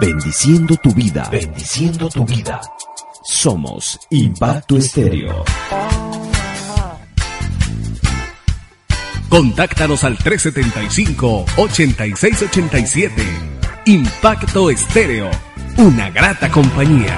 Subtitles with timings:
[0.00, 1.28] Bendiciendo tu vida.
[1.30, 2.60] Bendiciendo tu vida.
[3.22, 5.44] Somos Impacto Estéreo.
[9.28, 13.12] Contáctanos al 375-8687.
[13.86, 15.30] Impacto Estéreo.
[15.76, 17.16] Una grata compañía.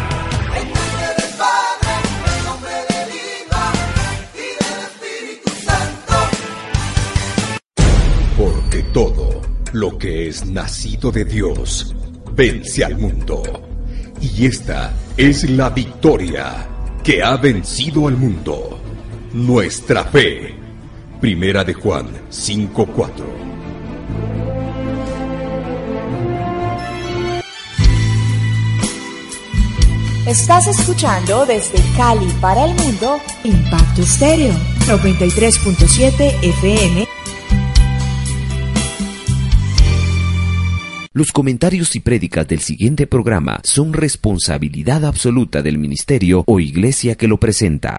[8.36, 9.40] Porque todo
[9.72, 11.96] lo que es nacido de Dios
[12.36, 13.42] vence al mundo.
[14.20, 16.68] Y esta es la victoria
[17.02, 18.78] que ha vencido al mundo.
[19.32, 20.54] Nuestra fe.
[21.20, 23.24] Primera de Juan 5:4.
[30.27, 34.52] Estás escuchando desde Cali para el mundo Impacto Estéreo
[34.86, 37.16] 93.7 FM.
[41.16, 47.27] Los comentarios y prédicas del siguiente programa son responsabilidad absoluta del ministerio o iglesia que
[47.27, 47.97] lo presenta.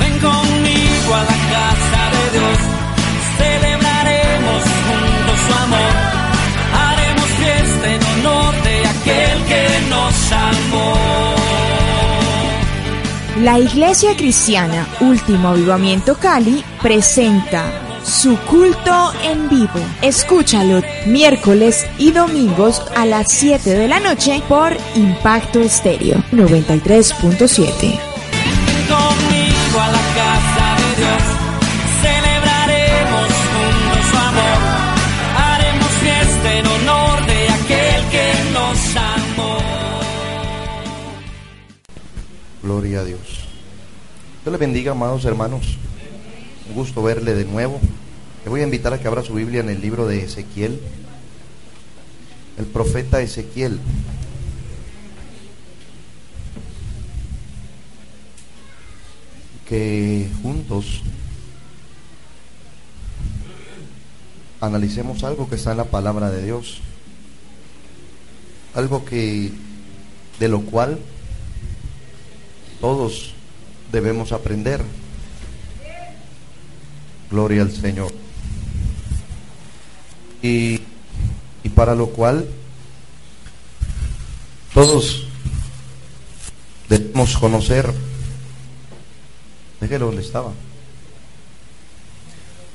[0.00, 2.58] Ven conmigo a la casa de Dios,
[3.36, 5.94] celebraremos juntos su amor,
[6.72, 10.94] haremos fiesta en honor de aquel que nos amó.
[13.42, 19.80] La Iglesia Cristiana Último Avivamiento Cali presenta su culto en vivo.
[20.00, 27.66] Escúchalo miércoles y domingos a las 7 de la noche por Impacto Estéreo 93.7.
[27.80, 27.98] Ven
[28.88, 31.22] conmigo a la casa de Dios,
[32.02, 34.58] celebraremos juntos su amor,
[35.36, 39.58] haremos fiesta en honor de aquel que nos amó.
[42.62, 43.20] Gloria a Dios.
[44.44, 45.76] Dios le bendiga, amados hermanos.
[46.76, 47.80] Gusto verle de nuevo.
[48.44, 50.78] Le voy a invitar a que abra su Biblia en el libro de Ezequiel.
[52.58, 53.80] El profeta Ezequiel.
[59.66, 61.00] Que juntos
[64.60, 66.82] analicemos algo que está en la palabra de Dios.
[68.74, 69.50] Algo que
[70.38, 70.98] de lo cual
[72.82, 73.32] todos
[73.90, 74.82] debemos aprender.
[77.30, 78.12] Gloria al Señor.
[80.42, 80.80] Y,
[81.62, 82.46] y para lo cual
[84.72, 85.26] todos
[86.88, 87.92] debemos conocer.
[89.80, 90.52] Déjelo donde estaba.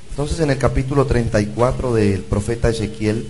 [0.09, 3.28] Entonces en el capítulo 34 del profeta Ezequiel,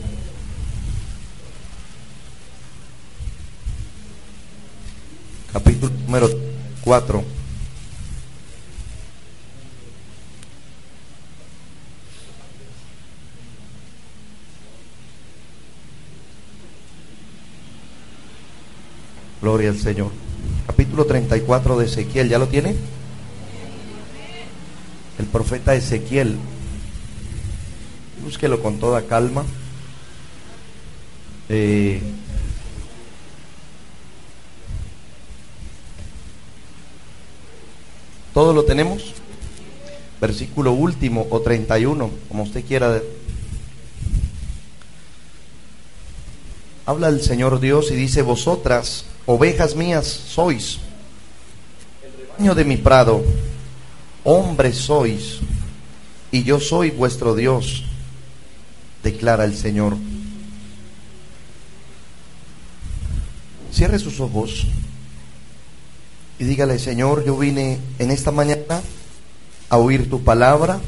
[5.53, 6.29] capítulo número
[6.83, 7.40] 4.
[19.41, 20.11] Gloria al Señor.
[20.67, 22.75] Capítulo 34 de Ezequiel, ¿ya lo tiene?
[25.17, 26.37] El profeta Ezequiel.
[28.23, 29.43] Búsquelo con toda calma.
[31.49, 31.99] Eh,
[38.35, 39.15] ¿Todo lo tenemos?
[40.21, 43.01] Versículo último o 31, como usted quiera.
[46.85, 50.79] Habla el Señor Dios y dice, vosotras, ovejas mías, sois
[52.03, 53.23] el rebaño de mi prado,
[54.23, 55.39] hombres sois,
[56.31, 57.83] y yo soy vuestro Dios,
[59.03, 59.97] declara el Señor.
[63.73, 64.67] Cierre sus ojos
[66.39, 68.81] y dígale, Señor, yo vine en esta mañana
[69.69, 70.79] a oír tu palabra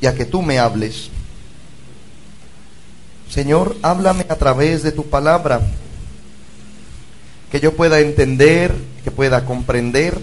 [0.00, 1.10] y a que tú me hables.
[3.28, 5.60] Señor, háblame a través de tu palabra,
[7.50, 8.74] que yo pueda entender,
[9.04, 10.18] que pueda comprender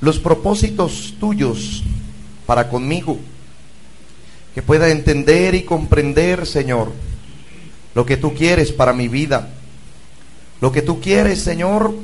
[0.00, 1.82] los propósitos tuyos
[2.46, 3.18] para conmigo,
[4.54, 6.92] que pueda entender y comprender, Señor,
[7.94, 9.50] lo que tú quieres para mi vida,
[10.60, 11.94] lo que tú quieres, Señor,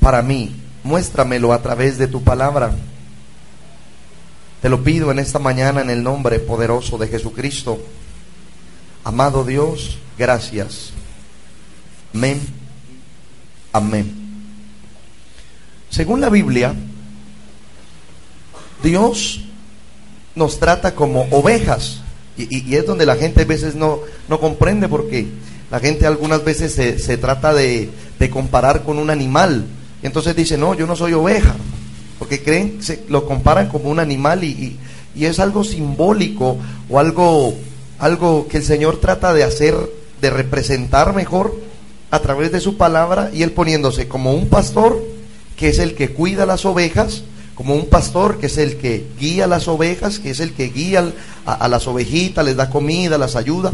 [0.00, 0.54] para mí.
[0.84, 2.72] Muéstramelo a través de tu palabra.
[4.62, 7.78] Te lo pido en esta mañana en el nombre poderoso de Jesucristo.
[9.02, 10.95] Amado Dios, gracias.
[12.16, 12.40] Amén.
[13.74, 14.10] Amén.
[15.90, 16.74] Según la Biblia,
[18.82, 19.42] Dios
[20.34, 22.00] nos trata como ovejas.
[22.38, 23.98] Y, es donde la gente a veces no,
[24.30, 25.26] no comprende porque
[25.70, 29.66] la gente algunas veces se, se trata de, de comparar con un animal.
[30.02, 31.54] Y entonces dice, no, yo no soy oveja.
[32.18, 34.78] Porque creen, se lo comparan como un animal y, y-
[35.14, 36.56] y es algo simbólico
[36.88, 37.54] o algo,
[37.98, 39.74] algo que el Señor trata de hacer
[40.20, 41.65] de representar mejor
[42.16, 45.02] a través de su palabra y él poniéndose como un pastor
[45.56, 47.22] que es el que cuida las ovejas,
[47.54, 51.12] como un pastor que es el que guía las ovejas, que es el que guía
[51.46, 53.72] a, a las ovejitas, les da comida, las ayuda.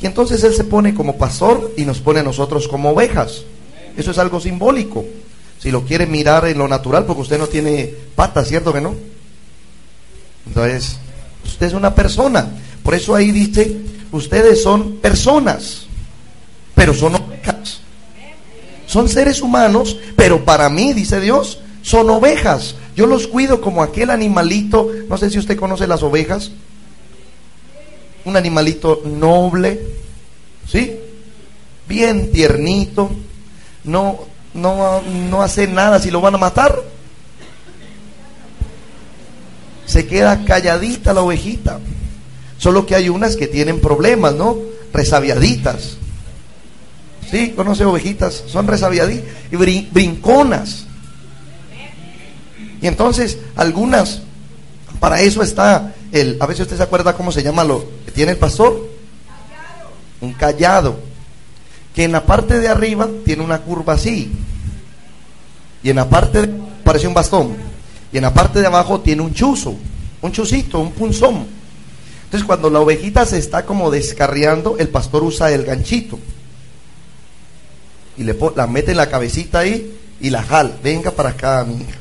[0.00, 3.42] Y entonces él se pone como pastor y nos pone a nosotros como ovejas.
[3.96, 5.04] Eso es algo simbólico.
[5.58, 8.94] Si lo quiere mirar en lo natural, porque usted no tiene patas, ¿cierto que no?
[10.46, 10.98] Entonces,
[11.44, 12.46] usted es una persona.
[12.82, 13.78] Por eso ahí dice,
[14.12, 15.86] ustedes son personas,
[16.74, 17.35] pero son ovejas.
[18.86, 22.76] Son seres humanos, pero para mí, dice Dios, son ovejas.
[22.96, 26.50] Yo los cuido como aquel animalito, no sé si usted conoce las ovejas,
[28.24, 29.80] un animalito noble,
[30.66, 30.96] ¿sí?
[31.88, 33.10] Bien tiernito,
[33.84, 34.20] no,
[34.54, 36.82] no, no hace nada si lo van a matar.
[39.84, 41.78] Se queda calladita la ovejita.
[42.58, 44.56] Solo que hay unas que tienen problemas, ¿no?
[44.92, 45.98] Resabiaditas.
[47.30, 47.50] ¿Sí?
[47.56, 48.44] ¿Conoce ovejitas?
[48.46, 50.86] Son resabiaditas y brinconas.
[52.80, 54.22] Y entonces, algunas,
[55.00, 58.32] para eso está el, a veces usted se acuerda cómo se llama lo que tiene
[58.32, 58.88] el pastor.
[60.20, 60.98] Un callado.
[61.94, 64.30] Que en la parte de arriba tiene una curva así.
[65.82, 66.48] Y en la parte de,
[66.84, 67.56] parece un bastón.
[68.12, 69.74] Y en la parte de abajo tiene un chuzo,
[70.22, 71.46] un chusito, un punzón.
[72.24, 76.18] Entonces cuando la ovejita se está como descarriando, el pastor usa el ganchito.
[78.18, 80.72] Y le la mete en la cabecita ahí y la jala.
[80.82, 81.98] Venga para acá, mi hija.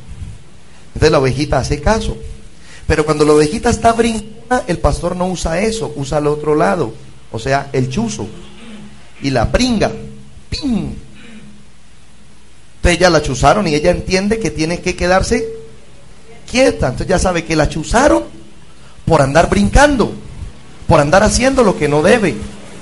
[0.88, 2.18] Entonces la ovejita hace caso.
[2.88, 4.36] Pero cuando la ovejita está brincando,
[4.68, 6.94] el pastor no usa eso, usa el otro lado.
[7.32, 8.28] O sea, el chuzo.
[9.22, 9.92] Y la pringa.
[10.50, 10.94] ¡Ping!
[12.78, 15.48] Entonces ya la chuzaron y ella entiende que tiene que quedarse
[16.50, 16.88] quieta.
[16.88, 18.24] Entonces ya sabe que la chuzaron
[19.06, 20.12] por andar brincando,
[20.88, 22.36] por andar haciendo lo que no debe.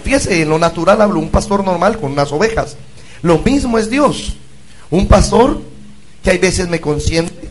[0.03, 2.75] Fíjese, en lo natural hablo un pastor normal con unas ovejas.
[3.23, 4.35] Lo mismo es Dios.
[4.91, 5.59] Un pastor
[6.21, 7.49] que hay veces me consiente.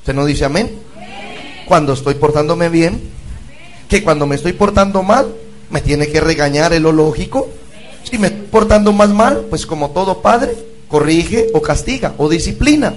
[0.00, 0.70] ¿Usted no dice amén?
[1.66, 3.00] Cuando estoy portándome bien.
[3.88, 5.32] Que cuando me estoy portando mal,
[5.70, 7.48] me tiene que regañar, es lo lógico.
[8.02, 10.54] Si me estoy portando más mal, pues como todo padre,
[10.88, 12.94] corrige o castiga o disciplina.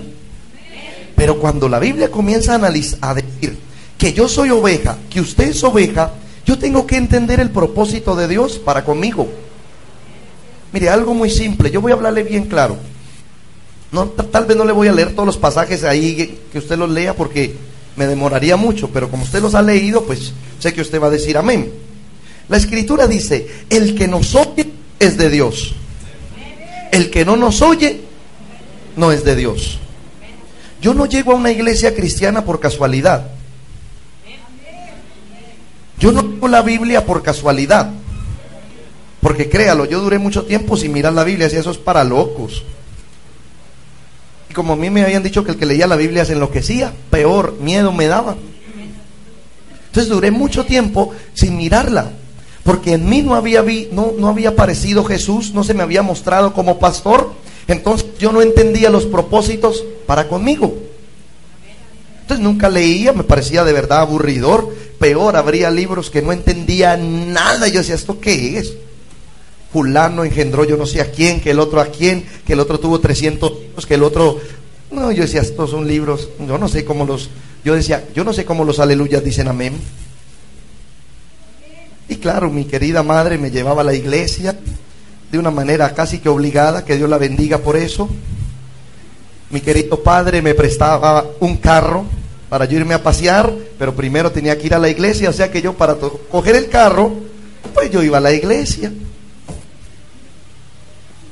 [1.16, 3.58] Pero cuando la Biblia comienza a analizar, a decir
[3.98, 6.12] que yo soy oveja, que usted es oveja,
[6.46, 9.28] yo tengo que entender el propósito de Dios para conmigo.
[10.74, 12.78] Mire, algo muy simple, yo voy a hablarle bien claro.
[13.92, 16.90] No, tal vez no le voy a leer todos los pasajes ahí que usted los
[16.90, 17.56] lea porque
[17.96, 21.12] me demoraría mucho, pero como usted los ha leído, pues sé que usted va a
[21.12, 21.72] decir amén.
[22.50, 25.76] La escritura dice, el que nos oye es de Dios.
[26.92, 28.02] El que no nos oye
[28.98, 29.80] no es de Dios.
[30.82, 33.28] Yo no llego a una iglesia cristiana por casualidad.
[36.00, 37.92] Yo no leo la Biblia por casualidad.
[39.24, 42.64] Porque créalo, yo duré mucho tiempo sin mirar la Biblia, y eso es para locos.
[44.50, 46.94] Y como a mí me habían dicho que el que leía la Biblia se enloquecía,
[47.10, 48.36] peor, miedo me daba.
[49.88, 52.12] Entonces duré mucho tiempo sin mirarla,
[52.64, 56.02] porque en mí no había, vi, no, no había aparecido Jesús, no se me había
[56.02, 57.32] mostrado como pastor,
[57.68, 60.76] entonces yo no entendía los propósitos para conmigo.
[62.22, 67.70] Entonces nunca leía, me parecía de verdad aburridor, peor, habría libros que no entendía nada,
[67.70, 68.74] yo decía, ¿esto qué es?
[69.74, 72.80] Fulano engendró yo no sé a quién, que el otro a quién, que el otro
[72.80, 74.40] tuvo 300 hijos, que el otro...
[74.92, 77.32] No, yo decía, estos son libros, yo no sé cómo los...
[77.66, 79.74] Yo decía, yo no sé cómo los aleluyas dicen amén.
[82.08, 84.56] Y claro, mi querida madre me llevaba a la iglesia
[85.32, 88.08] de una manera casi que obligada, que Dios la bendiga por eso.
[89.50, 92.06] Mi querido padre me prestaba un carro
[92.48, 95.52] para yo irme a pasear, pero primero tenía que ir a la iglesia, o sea
[95.52, 97.12] que yo para coger el carro,
[97.74, 98.92] pues yo iba a la iglesia.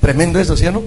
[0.01, 0.81] Tremendo eso, ¿sí o no?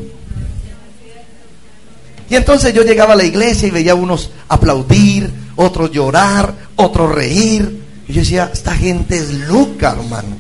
[2.29, 7.83] Y entonces yo llegaba a la iglesia y veía unos aplaudir, otros llorar, otros reír.
[8.09, 10.37] Y yo decía, esta gente es loca, hermano.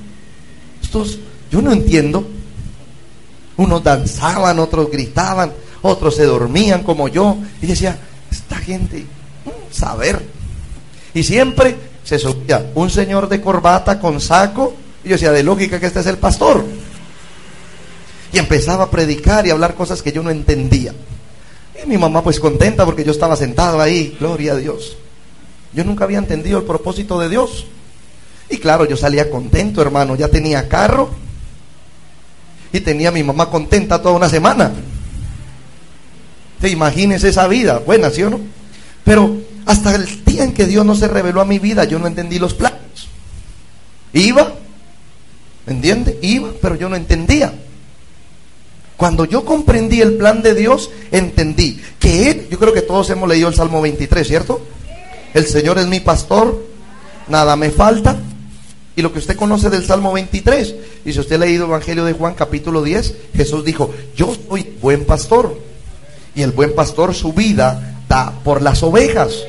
[0.83, 1.19] Estos,
[1.51, 2.27] yo no entiendo.
[3.57, 5.53] Unos danzaban, otros gritaban,
[5.83, 7.37] otros se dormían como yo.
[7.63, 7.97] Y decía,
[8.31, 9.07] esta gente,
[9.71, 10.21] saber.
[11.13, 14.75] Y siempre se subía un señor de corbata con saco.
[15.05, 16.65] Y yo decía, de lógica que este es el pastor.
[18.35, 20.93] Y empezaba a predicar y hablar cosas que yo no entendía.
[21.81, 24.97] Y mi mamá pues contenta porque yo estaba sentado ahí, gloria a Dios.
[25.73, 27.67] Yo nunca había entendido el propósito de Dios.
[28.51, 30.17] Y claro, yo salía contento, hermano.
[30.17, 31.11] Ya tenía carro.
[32.73, 34.73] Y tenía a mi mamá contenta toda una semana.
[36.61, 38.41] Te imagines esa vida, buena, ¿sí o no?
[39.05, 42.09] Pero hasta el día en que Dios no se reveló a mi vida, yo no
[42.09, 42.81] entendí los planes.
[44.13, 44.55] Iba,
[45.67, 46.19] ¿Me entiende?
[46.21, 47.53] Iba, pero yo no entendía.
[48.97, 53.29] Cuando yo comprendí el plan de Dios, entendí que Él, yo creo que todos hemos
[53.29, 54.61] leído el Salmo 23, ¿cierto?
[55.35, 56.65] El Señor es mi pastor,
[57.29, 58.17] nada me falta.
[58.97, 60.75] Y lo que usted conoce del Salmo 23,
[61.05, 64.77] y si usted ha leído el Evangelio de Juan capítulo 10, Jesús dijo, yo soy
[64.81, 65.59] buen pastor.
[66.37, 69.45] Y el buen pastor su vida da por las ovejas.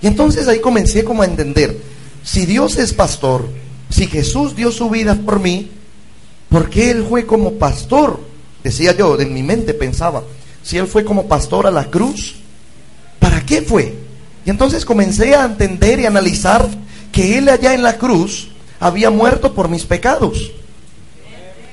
[0.00, 1.76] Y entonces ahí comencé como a entender,
[2.22, 3.48] si Dios es pastor,
[3.90, 5.72] si Jesús dio su vida por mí,
[6.48, 8.20] ¿por qué Él fue como pastor?
[8.68, 10.24] Decía yo, en mi mente pensaba,
[10.62, 12.34] si Él fue como pastor a la cruz,
[13.18, 13.96] ¿para qué fue?
[14.44, 16.68] Y entonces comencé a entender y analizar
[17.10, 18.48] que Él allá en la cruz
[18.78, 20.52] había muerto por mis pecados.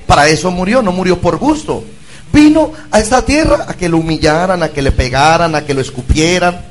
[0.06, 1.84] Para eso murió, no murió por gusto.
[2.32, 5.82] Vino a esta tierra a que lo humillaran, a que le pegaran, a que lo
[5.82, 6.64] escupieran.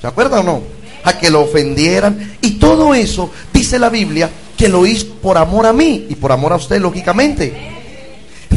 [0.00, 0.62] ¿Se acuerdan o no?
[1.04, 2.36] A que lo ofendieran.
[2.40, 6.32] Y todo eso, dice la Biblia, que lo hizo por amor a mí y por
[6.32, 7.77] amor a usted, lógicamente.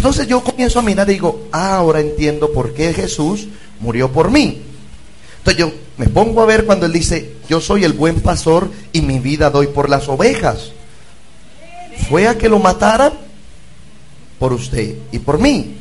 [0.01, 4.31] Entonces yo comienzo a mirar y digo, ah, ahora entiendo por qué Jesús murió por
[4.31, 4.59] mí.
[5.37, 9.01] Entonces yo me pongo a ver cuando él dice, yo soy el buen pastor y
[9.01, 10.71] mi vida doy por las ovejas.
[12.09, 13.13] Fue a que lo mataran
[14.39, 15.75] por usted y por mí.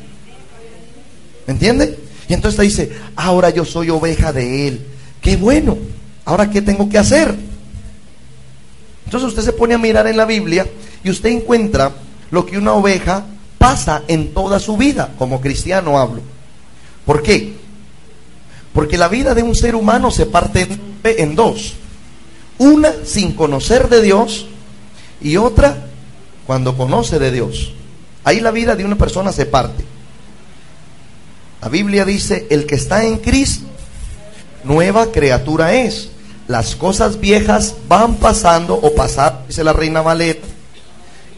[1.47, 1.97] ¿Me entiende?
[2.29, 4.85] Y entonces dice, ahora yo soy oveja de él.
[5.19, 5.79] Qué bueno.
[6.25, 7.33] Ahora, ¿qué tengo que hacer?
[9.05, 10.67] Entonces usted se pone a mirar en la Biblia
[11.03, 11.91] y usted encuentra
[12.29, 13.25] lo que una oveja
[13.61, 16.21] pasa en toda su vida, como cristiano hablo.
[17.05, 17.53] ¿Por qué?
[18.73, 20.67] Porque la vida de un ser humano se parte
[21.03, 21.75] en dos.
[22.57, 24.47] Una sin conocer de Dios
[25.21, 25.77] y otra
[26.47, 27.73] cuando conoce de Dios.
[28.23, 29.85] Ahí la vida de una persona se parte.
[31.61, 33.67] La Biblia dice, el que está en Cristo,
[34.63, 36.09] nueva criatura es.
[36.47, 40.39] Las cosas viejas van pasando o pasar, dice la reina Valera,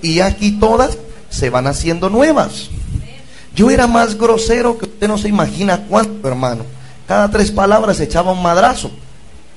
[0.01, 0.97] y aquí todas
[1.33, 2.69] se van haciendo nuevas.
[3.55, 6.63] Yo era más grosero que usted no se imagina cuánto, hermano.
[7.07, 8.91] Cada tres palabras echaba un madrazo.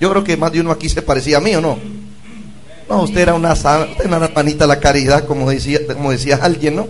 [0.01, 1.79] Yo creo que más de uno aquí se parecía a mí, ¿o no?
[2.89, 6.77] No, usted era una, usted era una de la caridad, como decía, como decía alguien,
[6.77, 6.87] ¿no?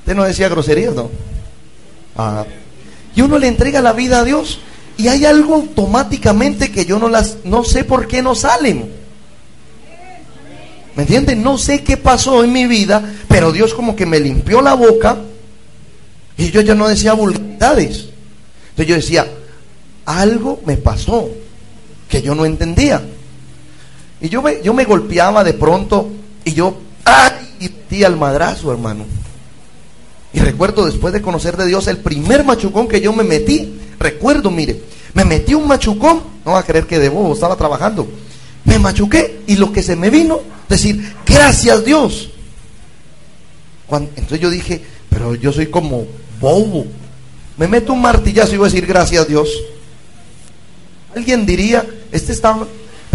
[0.00, 1.10] Usted no decía groserías, ¿no?
[2.16, 2.44] Ah.
[3.14, 4.58] Y uno le entrega la vida a Dios
[4.96, 8.90] y hay algo automáticamente que yo no las no sé por qué no salen.
[10.96, 11.42] ¿Me entienden?
[11.42, 15.18] No sé qué pasó en mi vida, pero Dios como que me limpió la boca
[16.38, 18.08] y yo ya no decía vulgaridades.
[18.70, 19.26] Entonces yo decía,
[20.06, 21.28] algo me pasó
[22.08, 23.02] que yo no entendía.
[24.20, 26.08] Y yo me, yo me golpeaba de pronto
[26.44, 27.32] y yo, ¡ay!
[27.60, 29.04] Y metí al madrazo, hermano.
[30.32, 33.78] Y recuerdo después de conocer de Dios el primer machucón que yo me metí.
[33.98, 34.82] Recuerdo, mire,
[35.14, 36.20] me metí un machucón.
[36.44, 38.06] No va a creer que de bobo estaba trabajando.
[38.66, 42.30] Me machuqué y lo que se me vino, decir, gracias Dios.
[43.90, 46.06] entonces yo dije, pero yo soy como
[46.40, 46.86] bobo.
[47.56, 49.48] Me meto un martillazo y voy a decir, gracias Dios.
[51.14, 52.66] Alguien diría, este estaba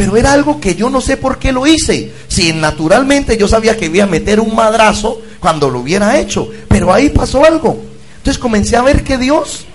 [0.02, 2.12] pero era algo que yo no sé por qué lo hice.
[2.28, 6.92] Si naturalmente yo sabía que iba a meter un madrazo cuando lo hubiera hecho, pero
[6.92, 7.80] ahí pasó algo.
[8.18, 9.66] Entonces comencé a ver que Dios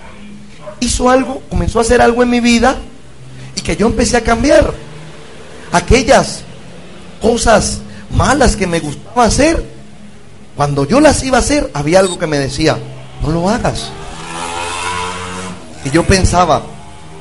[0.81, 2.75] hizo algo, comenzó a hacer algo en mi vida
[3.55, 4.73] y que yo empecé a cambiar.
[5.71, 6.41] Aquellas
[7.21, 7.79] cosas
[8.15, 9.63] malas que me gustaba hacer,
[10.55, 12.77] cuando yo las iba a hacer, había algo que me decía,
[13.21, 13.89] no lo hagas.
[15.85, 16.63] Y yo pensaba,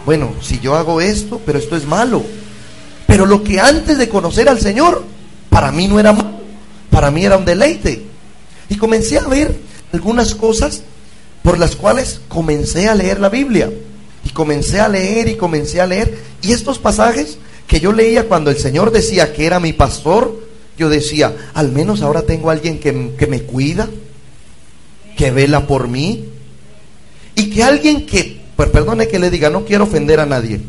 [0.05, 2.25] bueno, si yo hago esto, pero esto es malo.
[3.07, 5.05] Pero lo que antes de conocer al Señor,
[5.51, 6.41] para mí no era malo,
[6.91, 8.07] para mí era un deleite.
[8.69, 9.57] Y comencé a ver
[9.93, 10.83] algunas cosas
[11.43, 13.71] por las cuales comencé a leer la Biblia.
[14.25, 16.19] Y comencé a leer y comencé a leer.
[16.43, 20.47] Y estos pasajes que yo leía cuando el Señor decía que era mi pastor,
[20.79, 23.89] yo decía, al menos ahora tengo alguien que, que me cuida,
[25.17, 26.27] que vela por mí.
[27.35, 30.61] Y que alguien que, pues perdone que le diga, no quiero ofender a nadie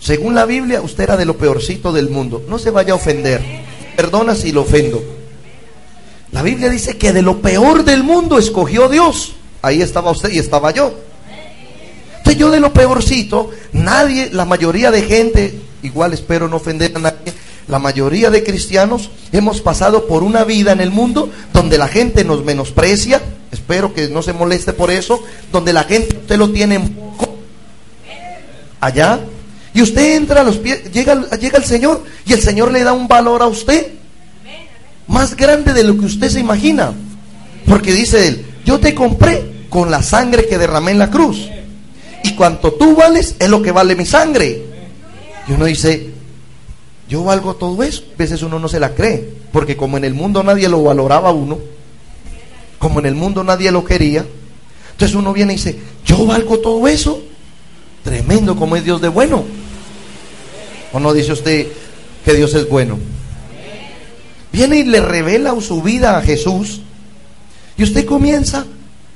[0.00, 2.44] según la Biblia, usted era de lo peorcito del mundo.
[2.48, 3.42] No se vaya a ofender.
[3.96, 5.02] Perdona si lo ofendo.
[6.30, 9.34] La Biblia dice que de lo peor del mundo escogió Dios.
[9.60, 10.94] Ahí estaba usted y estaba yo.
[12.18, 16.98] Entonces yo de lo peorcito, nadie, la mayoría de gente, igual espero no ofender a
[17.00, 17.32] nadie,
[17.68, 22.24] la mayoría de cristianos hemos pasado por una vida en el mundo donde la gente
[22.24, 23.20] nos menosprecia,
[23.52, 27.36] espero que no se moleste por eso, donde la gente usted lo tiene en poco.
[28.80, 29.20] Allá
[29.74, 32.92] y usted entra a los pies, llega, llega el Señor y el Señor le da
[32.92, 33.92] un valor a usted
[35.06, 36.92] más grande de lo que usted se imagina.
[37.66, 41.48] Porque dice él, yo te compré con la sangre que derramé en la cruz.
[42.24, 44.64] Y cuanto tú vales es lo que vale mi sangre.
[45.48, 46.10] Y uno dice,
[47.08, 48.04] yo valgo todo eso.
[48.14, 49.32] A veces uno no se la cree.
[49.52, 51.58] Porque como en el mundo nadie lo valoraba uno.
[52.78, 54.24] como en el mundo nadie lo quería,
[54.92, 57.22] entonces uno viene y dice, yo valgo todo eso.
[58.04, 59.44] Tremendo como es Dios de bueno.
[60.92, 61.66] ¿O no dice usted
[62.24, 62.98] que Dios es bueno?
[64.52, 66.80] Viene y le revela su vida a Jesús
[67.76, 68.66] y usted comienza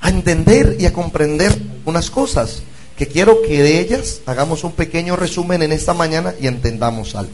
[0.00, 2.62] a entender y a comprender unas cosas
[3.02, 7.32] que quiero que de ellas hagamos un pequeño resumen en esta mañana y entendamos algo.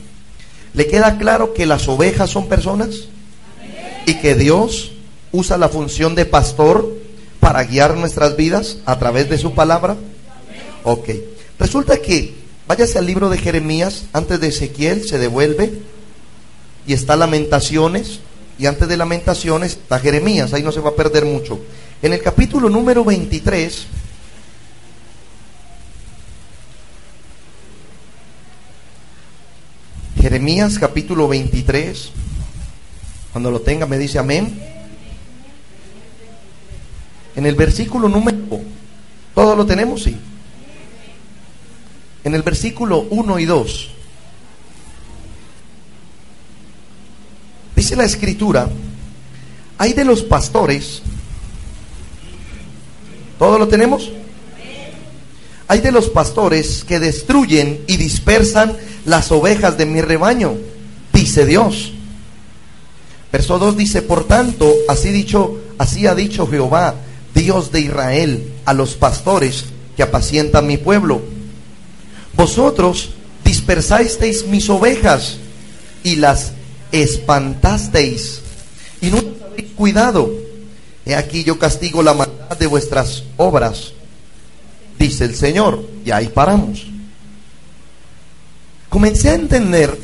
[0.72, 3.08] ¿Le queda claro que las ovejas son personas?
[4.06, 4.92] Y que Dios
[5.30, 6.90] usa la función de pastor
[7.38, 9.98] para guiar nuestras vidas a través de su palabra.
[10.84, 11.10] Ok.
[11.58, 12.32] Resulta que,
[12.66, 15.70] váyase al libro de Jeremías, antes de Ezequiel se devuelve
[16.87, 18.20] y está Lamentaciones,
[18.58, 21.60] y antes de Lamentaciones está Jeremías, ahí no se va a perder mucho.
[22.00, 23.87] En el capítulo número 23,
[30.20, 32.10] Jeremías capítulo 23,
[33.30, 34.60] cuando lo tenga me dice amén.
[37.37, 38.60] En el versículo número,
[39.32, 40.02] ¿todo lo tenemos?
[40.02, 40.16] Sí.
[42.25, 43.90] En el versículo 1 y 2,
[47.76, 48.68] dice la escritura,
[49.78, 51.00] hay de los pastores,
[53.38, 54.10] ¿todo lo tenemos?
[55.68, 58.76] Hay de los pastores que destruyen y dispersan
[59.09, 60.57] las ovejas de mi rebaño,
[61.12, 61.93] dice Dios.
[63.33, 66.95] Verso 2 dice, por tanto, así dicho, así ha dicho Jehová,
[67.35, 71.21] Dios de Israel, a los pastores que apacientan mi pueblo.
[72.35, 73.11] Vosotros
[73.45, 75.38] dispersasteis mis ovejas
[76.03, 76.53] y las
[76.93, 78.41] espantasteis
[79.00, 80.31] y no habéis cuidado.
[81.05, 83.93] He aquí yo castigo la maldad de vuestras obras
[84.99, 85.83] dice el Señor.
[86.05, 86.87] Y ahí paramos.
[88.88, 89.99] Comencé a entender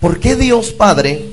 [0.00, 1.24] por qué Dios Padre,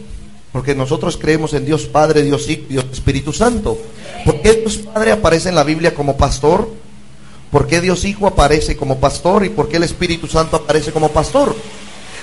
[0.52, 3.78] porque nosotros creemos en Dios Padre, Dios Hijo, Dios Espíritu Santo.
[4.24, 6.70] ¿Por qué Dios Padre aparece en la Biblia como pastor?
[7.52, 9.46] ¿Por qué Dios Hijo aparece como pastor?
[9.46, 11.56] ¿Y por qué el Espíritu Santo aparece como pastor?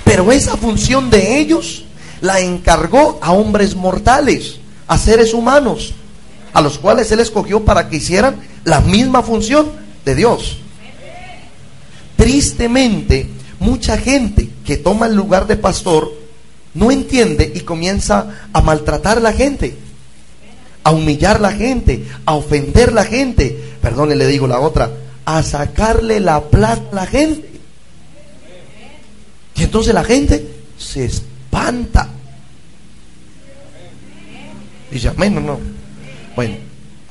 [0.04, 1.84] Pero esa función de ellos
[2.20, 5.94] la encargó a hombres mortales, a seres humanos,
[6.52, 9.72] a los cuales Él escogió para que hicieran la misma función
[10.04, 10.58] de Dios.
[12.16, 13.28] Tristemente,
[13.62, 16.12] mucha gente que toma el lugar de pastor
[16.74, 19.76] no entiende y comienza a maltratar a la gente,
[20.84, 23.56] a humillar a la gente, a ofender a la gente.
[23.80, 24.90] Perdone, le digo la otra,
[25.24, 27.50] a sacarle la plata a la gente.
[29.54, 30.46] Y entonces la gente
[30.78, 32.08] se espanta.
[34.90, 35.60] Dice, amén, no, no.
[36.34, 36.56] Bueno,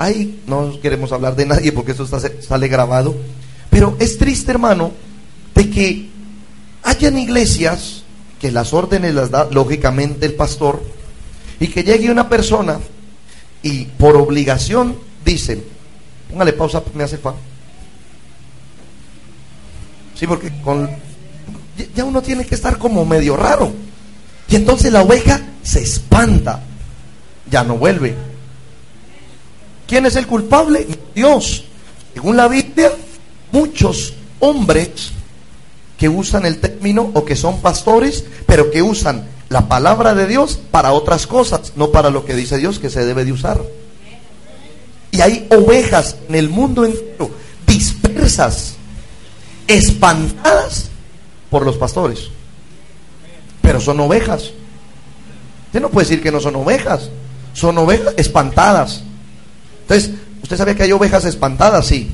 [0.01, 3.15] Ahí no queremos hablar de nadie porque eso sale grabado.
[3.69, 4.93] Pero es triste, hermano,
[5.53, 6.09] de que
[6.91, 8.03] hayan iglesias
[8.39, 10.83] que las órdenes las da lógicamente el pastor
[11.59, 12.79] y que llegue una persona
[13.63, 15.63] y por obligación dicen,
[16.29, 17.33] póngale pausa, me hace fa.
[20.15, 20.51] Sí, porque
[21.95, 23.71] ya uno tiene que estar como medio raro.
[24.47, 26.61] Y entonces la oveja se espanta,
[27.49, 28.15] ya no vuelve.
[29.87, 30.87] ¿Quién es el culpable?
[31.13, 31.65] Dios.
[32.13, 32.91] Según la Biblia,
[33.51, 35.11] muchos hombres
[36.01, 40.59] que usan el término o que son pastores, pero que usan la palabra de Dios
[40.71, 43.61] para otras cosas, no para lo que dice Dios que se debe de usar.
[45.11, 47.29] Y hay ovejas en el mundo entero
[47.67, 48.77] dispersas,
[49.67, 50.89] espantadas
[51.51, 52.29] por los pastores.
[53.61, 54.53] Pero son ovejas.
[55.67, 57.11] Usted no puede decir que no son ovejas.
[57.53, 59.03] Son ovejas espantadas.
[59.83, 61.85] Entonces, ¿usted sabía que hay ovejas espantadas?
[61.85, 62.09] Sí.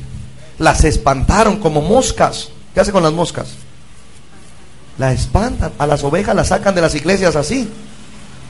[0.60, 2.50] Las espantaron como moscas.
[2.74, 3.48] ¿Qué hace con las moscas?
[4.98, 5.72] Las espantan.
[5.78, 7.68] A las ovejas las sacan de las iglesias así.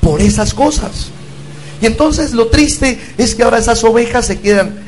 [0.01, 1.09] Por esas cosas.
[1.81, 4.79] Y entonces lo triste es que ahora esas ovejas se quedan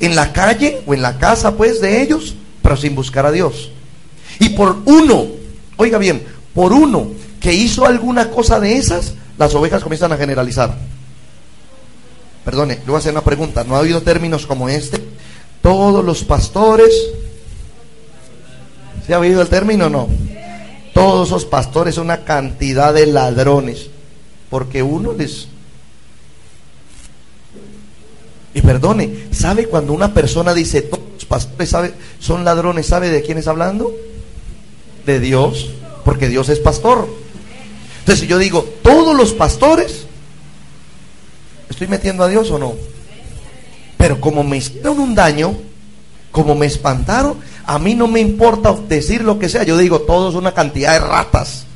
[0.00, 3.70] en la calle o en la casa pues de ellos, pero sin buscar a Dios.
[4.38, 5.26] Y por uno,
[5.76, 7.08] oiga bien, por uno
[7.40, 10.74] que hizo alguna cosa de esas, las ovejas comienzan a generalizar.
[12.44, 13.64] Perdone, le voy a hacer una pregunta.
[13.64, 15.02] ¿No ha habido términos como este?
[15.60, 16.92] Todos los pastores.
[19.06, 20.08] ¿Se ha oído el término o no?
[20.92, 23.88] Todos esos pastores son una cantidad de ladrones.
[24.50, 25.48] Porque uno les.
[28.54, 32.86] Y perdone, ¿sabe cuando una persona dice todos los pastores sabe, son ladrones?
[32.86, 33.94] ¿Sabe de quién es hablando?
[35.06, 35.70] De Dios.
[36.04, 37.08] Porque Dios es pastor.
[38.00, 40.06] Entonces, si yo digo todos los pastores,
[41.72, 42.74] ¿Estoy metiendo a Dios o no?
[43.96, 45.56] Pero como me hicieron un daño,
[46.30, 49.62] como me espantaron, a mí no me importa decir lo que sea.
[49.62, 51.66] Yo digo, todos una cantidad de ratas.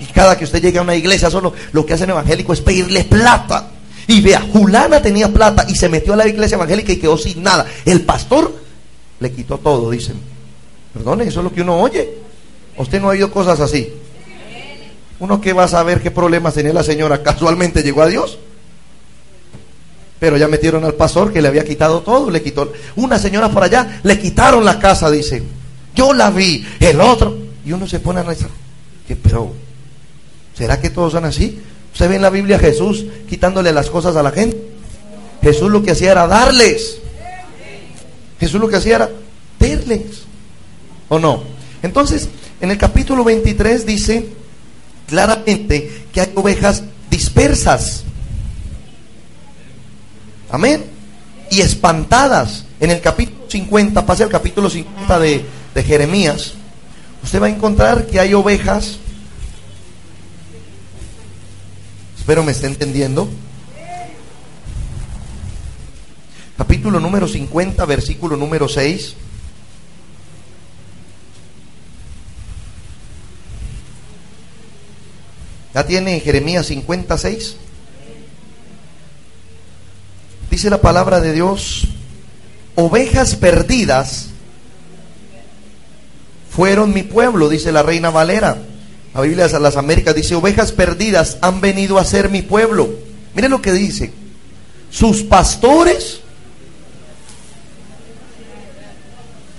[0.00, 3.04] Y cada que usted llegue a una iglesia, solo lo que hacen evangélico es pedirle
[3.04, 3.68] plata.
[4.06, 7.42] Y vea, Julana tenía plata y se metió a la iglesia evangélica y quedó sin
[7.42, 7.66] nada.
[7.84, 8.52] El pastor
[9.20, 10.16] le quitó todo, dicen.
[10.92, 12.18] Perdone, eso es lo que uno oye.
[12.76, 13.92] Usted no ha oído cosas así.
[15.20, 17.22] Uno que va a saber qué problemas tenía la señora.
[17.22, 18.38] Casualmente llegó a Dios.
[20.20, 22.30] Pero ya metieron al pastor que le había quitado todo.
[22.30, 25.42] Le quitó una señora por allá, le quitaron la casa, dice.
[25.96, 27.36] Yo la vi, el otro.
[27.64, 28.50] Y uno se pone a rezar.
[29.08, 29.52] ¿Qué pero?
[30.54, 31.58] ¿Será que todos son así?
[31.92, 34.56] ¿Usted ve en la Biblia Jesús quitándole las cosas a la gente?
[35.42, 36.98] Jesús lo que hacía era darles.
[38.38, 39.10] Jesús lo que hacía era
[39.58, 40.02] darles.
[41.08, 41.42] ¿O no?
[41.82, 42.28] Entonces,
[42.60, 44.28] en el capítulo 23 dice
[45.08, 48.04] claramente que hay ovejas dispersas.
[50.50, 50.84] Amén.
[51.50, 52.64] Y espantadas.
[52.80, 55.44] En el capítulo 50, pase al capítulo 50 de,
[55.84, 56.54] Jeremías,
[57.22, 58.98] usted va a encontrar que hay ovejas.
[62.18, 63.28] Espero me esté entendiendo.
[66.56, 69.14] Capítulo número 50, versículo número 6.
[75.74, 77.56] ¿Ya tiene Jeremías 56?
[80.50, 81.86] Dice la palabra de Dios,
[82.74, 84.30] ovejas perdidas
[86.50, 88.58] fueron mi pueblo, dice la reina Valera.
[89.14, 92.90] La Biblia de las Américas dice, ovejas perdidas han venido a ser mi pueblo.
[93.34, 94.12] Mire lo que dice.
[94.90, 96.20] Sus pastores...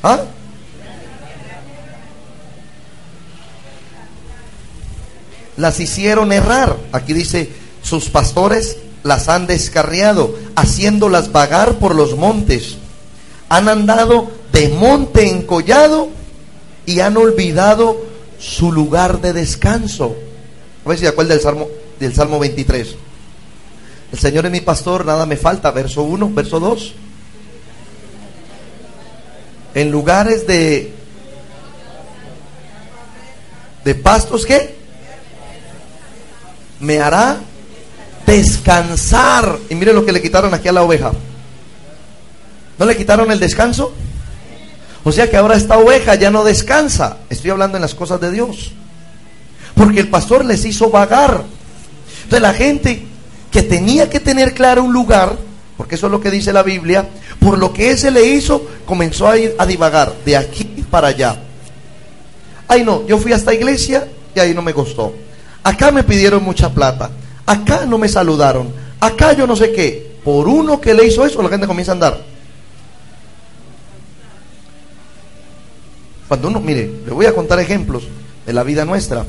[0.04, 0.23] ¿Ah?
[5.58, 6.75] Las hicieron errar.
[6.91, 7.49] Aquí dice,
[7.84, 12.78] sus pastores las han descarriado, haciéndolas vagar por los montes.
[13.50, 16.10] Han andado de monte en collado
[16.86, 18.02] y han olvidado
[18.40, 20.16] su lugar de descanso.
[20.86, 21.68] A ver si de del Salmo,
[22.00, 22.96] del Salmo 23.
[24.12, 25.72] El Señor es mi pastor, nada me falta.
[25.72, 26.94] Verso 1, verso 2.
[29.76, 30.94] En lugares de
[33.84, 34.76] de pastos que
[36.80, 37.40] me hará
[38.25, 39.57] descansar.
[39.69, 41.12] Y mire lo que le quitaron aquí a la oveja.
[42.77, 43.93] ¿No le quitaron el descanso?
[45.03, 47.17] O sea que ahora esta oveja ya no descansa.
[47.29, 48.71] Estoy hablando en las cosas de Dios.
[49.75, 51.43] Porque el pastor les hizo vagar.
[52.23, 53.05] Entonces la gente
[53.51, 55.38] que tenía que tener claro un lugar,
[55.75, 57.07] porque eso es lo que dice la Biblia,
[57.39, 61.36] por lo que ese le hizo, comenzó a ir a divagar de aquí para allá.
[62.67, 65.13] Ay no, yo fui a esta iglesia y ahí no me gustó.
[65.63, 67.10] Acá me pidieron mucha plata.
[67.52, 68.70] Acá no me saludaron.
[69.02, 70.16] Acá yo no sé qué.
[70.24, 72.22] Por uno que le hizo eso, la gente comienza a andar.
[76.30, 78.04] Cuando uno, mire, le voy a contar ejemplos
[78.46, 79.26] de la vida nuestra.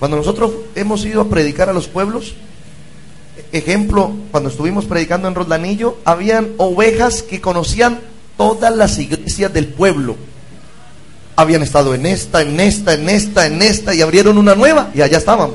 [0.00, 2.34] Cuando nosotros hemos ido a predicar a los pueblos,
[3.52, 8.00] ejemplo, cuando estuvimos predicando en Rodlanillo, habían ovejas que conocían
[8.36, 10.16] todas las iglesias del pueblo.
[11.36, 15.02] Habían estado en esta, en esta, en esta, en esta, y abrieron una nueva, y
[15.02, 15.50] allá estaban.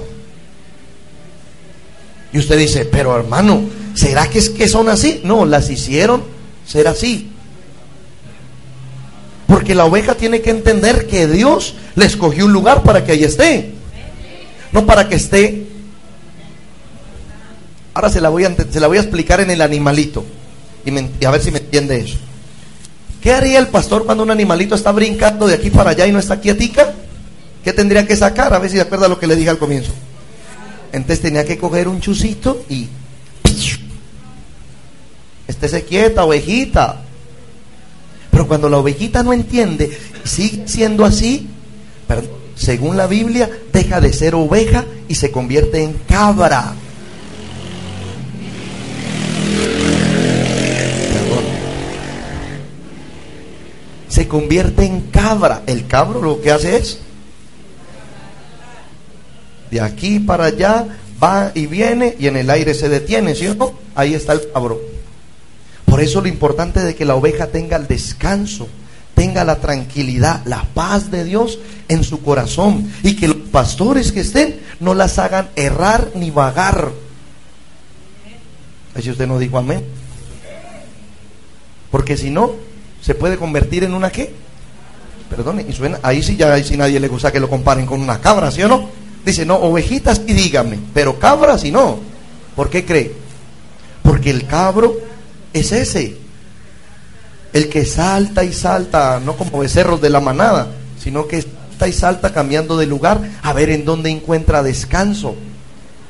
[2.32, 3.62] Y usted dice, pero hermano,
[3.96, 5.22] ¿será que es que son así?
[5.24, 6.24] No, las hicieron
[6.66, 7.32] ser así.
[9.48, 13.24] Porque la oveja tiene que entender que Dios le escogió un lugar para que ahí
[13.24, 13.72] esté.
[14.72, 15.66] No para que esté.
[17.96, 20.24] Ahora se la voy a, se la voy a explicar en el animalito.
[20.86, 22.18] Y, a ver si me entiende eso.
[23.22, 26.20] ¿Qué haría el pastor cuando un animalito está brincando de aquí para allá y no
[26.20, 26.94] está quietica?
[27.64, 28.54] ¿Qué tendría que sacar?
[28.54, 29.92] A ver si se acuerda lo que le dije al comienzo.
[30.92, 32.88] Entonces tenía que coger un chusito y
[35.48, 37.02] estése quieta, ovejita.
[38.32, 41.48] Pero cuando la ovejita no entiende, sigue siendo así,
[42.56, 46.74] según la Biblia, deja de ser oveja y se convierte en cabra.
[54.08, 55.64] Se convierte en cabra.
[55.68, 57.00] El cabro lo que hace es
[59.72, 60.86] de aquí para allá,
[61.22, 63.74] va y viene y en el aire se detiene, ¿sí o no?
[63.96, 64.80] Ahí está el cabro.
[65.86, 68.68] Por eso lo importante de que la oveja tenga el descanso,
[69.16, 74.22] tenga la tranquilidad, la paz de Dios en su corazón y que los pastores que
[74.22, 76.92] estén no las hagan errar ni vagar.
[79.02, 79.84] Si usted no dijo amén.
[81.92, 82.52] Porque si no,
[83.02, 84.34] se puede convertir en una qué?
[85.30, 88.02] Perdone, y suena, ahí sí ya ahí sí nadie le gusta que lo comparen con
[88.02, 88.90] una cabra, ¿sí o no?
[89.26, 92.00] Dice, no, ovejitas y dígame, pero cabras y no.
[92.56, 93.14] ¿Por qué cree?
[94.04, 94.98] Porque el cabro
[95.54, 96.18] es ese.
[97.54, 100.68] El que salta y salta, no como becerros de la manada,
[101.02, 105.36] sino que salta y salta cambiando de lugar a ver en dónde encuentra descanso.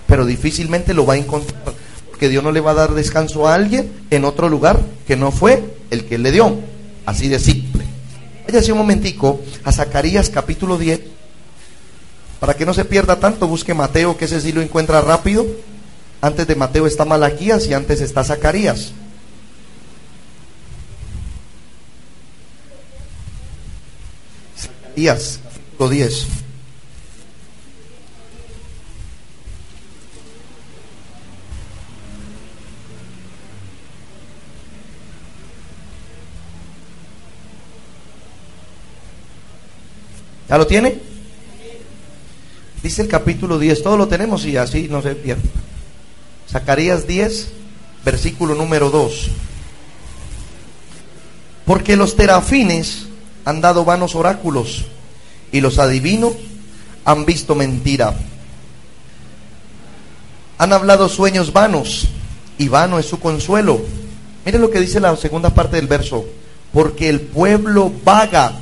[0.07, 1.73] Pero difícilmente lo va a encontrar.
[2.19, 5.31] que Dios no le va a dar descanso a alguien en otro lugar que no
[5.31, 6.57] fue el que le dio.
[7.05, 7.85] Así de simple.
[8.45, 11.18] Váyase un momentico a Zacarías capítulo 10.
[12.39, 15.45] Para que no se pierda tanto, busque Mateo, que ese sí lo encuentra rápido.
[16.21, 18.93] Antes de Mateo está Malaquías y antes está Zacarías.
[24.57, 26.27] Zacarías, capítulo 10.
[40.49, 41.08] ¿Ya lo tiene?
[42.81, 45.43] Dice el capítulo 10, todo lo tenemos y así no se pierde.
[46.49, 47.49] Zacarías 10,
[48.05, 49.29] versículo número 2.
[51.65, 53.07] Porque los terafines
[53.45, 54.85] han dado vanos oráculos
[55.51, 56.33] y los adivinos
[57.05, 58.15] han visto mentira.
[60.57, 62.07] Han hablado sueños vanos
[62.57, 63.81] y vano es su consuelo.
[64.45, 66.25] Mire lo que dice la segunda parte del verso.
[66.73, 68.53] Porque el pueblo vaga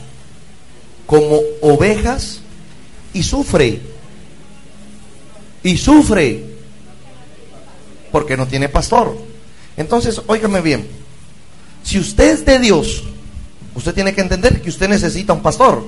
[1.05, 2.41] como ovejas
[3.13, 3.96] y sufre.
[5.63, 6.43] Y sufre
[8.11, 9.17] porque no tiene pastor.
[9.75, 10.87] Entonces, óigame bien,
[11.83, 13.03] si usted es de Dios,
[13.75, 15.85] usted tiene que entender que usted necesita un pastor.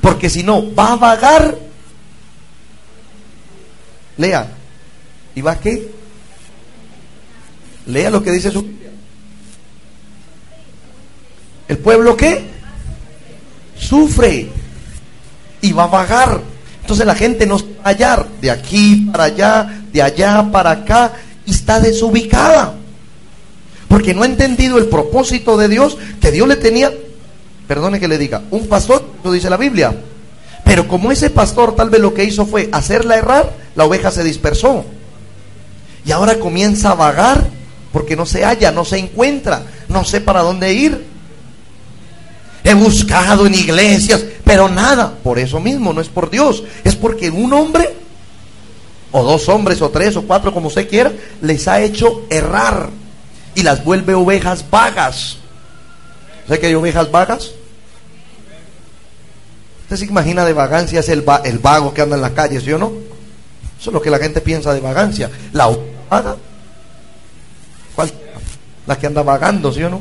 [0.00, 1.58] Porque si no, va a vagar.
[4.16, 4.50] Lea.
[5.34, 5.90] ¿Y va a qué?
[7.86, 8.66] Lea lo que dice su
[11.68, 12.44] ¿El pueblo qué?
[13.78, 14.48] Sufre
[15.62, 16.40] y va a vagar.
[16.90, 21.12] Entonces la gente no va a hallar de aquí para allá, de allá para acá,
[21.46, 22.74] y está desubicada.
[23.86, 26.92] Porque no ha entendido el propósito de Dios, que Dios le tenía,
[27.68, 29.94] perdone que le diga, un pastor, lo dice la Biblia.
[30.64, 34.24] Pero como ese pastor tal vez lo que hizo fue hacerla errar, la oveja se
[34.24, 34.84] dispersó.
[36.04, 37.46] Y ahora comienza a vagar
[37.92, 41.06] porque no se halla, no se encuentra, no sé para dónde ir.
[42.64, 45.14] He buscado en iglesias, pero nada.
[45.22, 46.64] Por eso mismo, no es por Dios.
[46.82, 47.94] Es porque un hombre,
[49.12, 52.90] o dos hombres, o tres, o cuatro, como usted quiera, les ha hecho errar.
[53.54, 55.36] Y las vuelve ovejas vagas.
[56.48, 57.52] ¿Sabe que hay ovejas vagas?
[59.84, 62.72] Usted se imagina de vagancia es el, el vago que anda en la calle, ¿sí
[62.72, 62.90] o no?
[63.78, 65.30] Eso es lo que la gente piensa de vagancia.
[65.52, 65.70] La
[66.10, 66.34] vaga.
[67.94, 68.10] ¿Cuál?
[68.88, 70.00] La que anda vagando, ¿sí o no?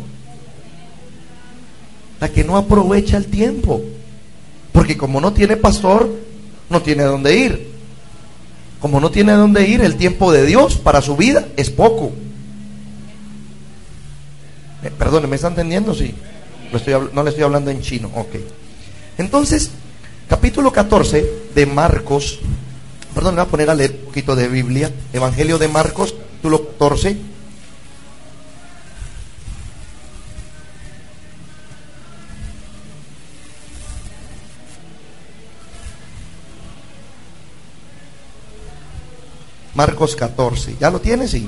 [2.20, 3.84] La que no aprovecha el tiempo.
[4.72, 6.10] Porque como no tiene pastor,
[6.70, 7.70] no tiene dónde ir.
[8.80, 12.12] Como no tiene dónde ir, el tiempo de Dios para su vida es poco.
[14.84, 15.94] Eh, perdone, ¿me está entendiendo?
[15.94, 16.14] Sí.
[17.14, 18.10] no le estoy hablando en chino.
[18.16, 18.36] Ok.
[19.18, 19.72] Entonces,
[20.30, 22.40] capítulo 14 de Marcos.
[23.14, 24.92] Perdón, me voy a poner a leer un poquito de Biblia.
[25.12, 27.29] Evangelio de Marcos, capítulo 14.
[39.80, 40.76] Marcos 14.
[40.78, 41.32] ¿Ya lo tienes?
[41.32, 41.48] Sí.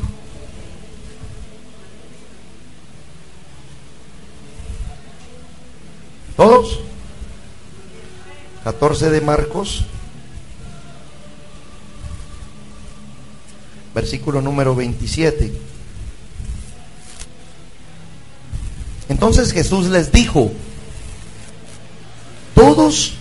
[6.38, 6.80] ¿Todos?
[8.64, 9.84] 14 de Marcos.
[13.94, 15.52] Versículo número 27.
[19.10, 20.54] Entonces Jesús les dijo,
[22.56, 23.16] todos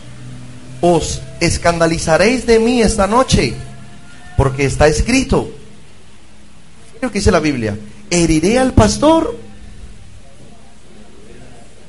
[0.80, 3.56] os escandalizaréis de mí esta noche
[4.40, 5.50] porque está escrito,
[7.02, 7.76] lo que dice la Biblia,
[8.08, 9.36] heriré al pastor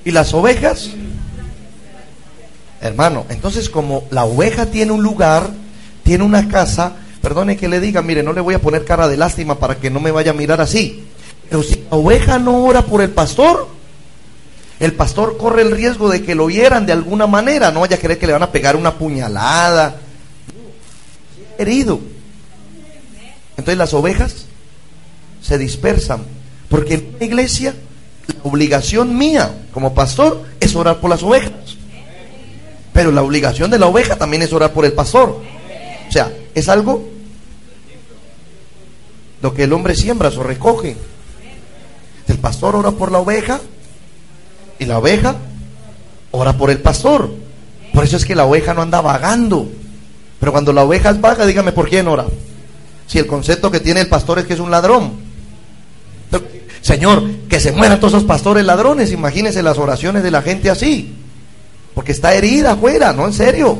[0.04, 0.90] y las ovejas.
[2.82, 5.50] Hermano, entonces como la oveja tiene un lugar,
[6.04, 9.16] tiene una casa, perdone que le diga, mire, no le voy a poner cara de
[9.16, 11.06] lástima para que no me vaya a mirar así.
[11.50, 13.70] Pero si la oveja no ora por el pastor,
[14.82, 18.00] el pastor corre el riesgo de que lo hieran de alguna manera, no vaya a
[18.00, 19.96] creer que le van a pegar una puñalada.
[21.58, 22.11] Herido.
[23.62, 24.46] Entonces las ovejas
[25.40, 26.24] se dispersan.
[26.68, 27.76] Porque en la iglesia,
[28.26, 31.52] la obligación mía como pastor es orar por las ovejas.
[32.92, 35.44] Pero la obligación de la oveja también es orar por el pastor.
[36.10, 37.08] O sea, es algo
[39.44, 40.98] lo que el hombre siembra, eso recoge.
[42.28, 43.62] El pastor ora por la oveja
[44.80, 45.36] y la oveja
[46.32, 47.30] ora por el pastor.
[47.94, 49.70] Por eso es que la oveja no anda vagando.
[50.40, 52.26] Pero cuando la oveja es vaga, dígame por quién ora
[53.12, 55.12] si el concepto que tiene el pastor es que es un ladrón.
[56.80, 59.12] Señor, que se mueran todos esos pastores ladrones.
[59.12, 61.14] Imagínense las oraciones de la gente así.
[61.94, 63.78] Porque está herida afuera, no en serio.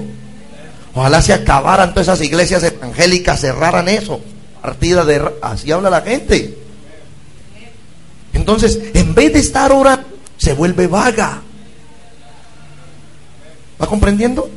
[0.94, 4.20] Ojalá se acabaran todas esas iglesias evangélicas, cerraran eso.
[4.62, 5.26] partida de...
[5.42, 6.58] Así habla la gente.
[8.34, 11.42] Entonces, en vez de estar orando, se vuelve vaga.
[13.82, 14.50] ¿Va comprendiendo?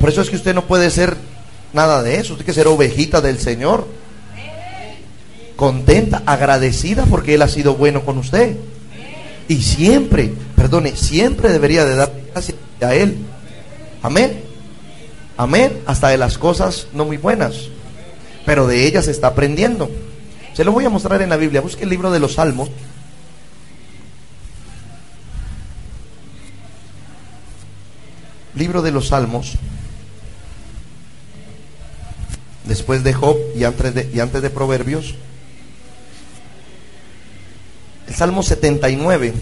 [0.00, 1.16] Por eso es que usted no puede ser
[1.72, 2.32] nada de eso.
[2.32, 3.95] Usted tiene que ser ovejita del Señor.
[5.56, 8.56] Contenta, agradecida porque Él ha sido bueno con usted.
[9.48, 13.16] Y siempre, perdone, siempre debería de dar gracias a Él.
[14.02, 14.42] Amén.
[15.36, 15.82] Amén.
[15.86, 17.68] Hasta de las cosas no muy buenas.
[18.44, 19.90] Pero de ellas está aprendiendo.
[20.54, 21.60] Se lo voy a mostrar en la Biblia.
[21.60, 22.70] Busque el libro de los Salmos.
[28.54, 29.54] Libro de los Salmos.
[32.64, 35.14] Después de Job y antes de, y antes de Proverbios.
[38.06, 39.34] El Salmo 79.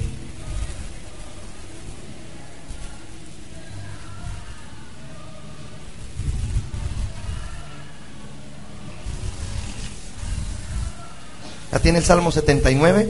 [11.73, 13.09] ¿Ya tiene el Salmo 79?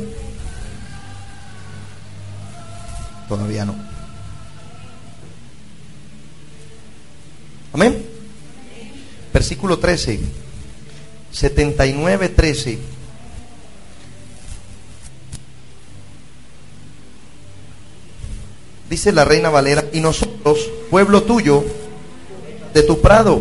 [3.29, 3.75] Todavía no.
[7.75, 8.07] Amén.
[9.33, 10.21] Versículo 13.
[11.33, 12.94] 79, 13.
[18.88, 21.64] Dice la reina Valera, y nosotros, pueblo tuyo,
[22.75, 23.40] de tu prado.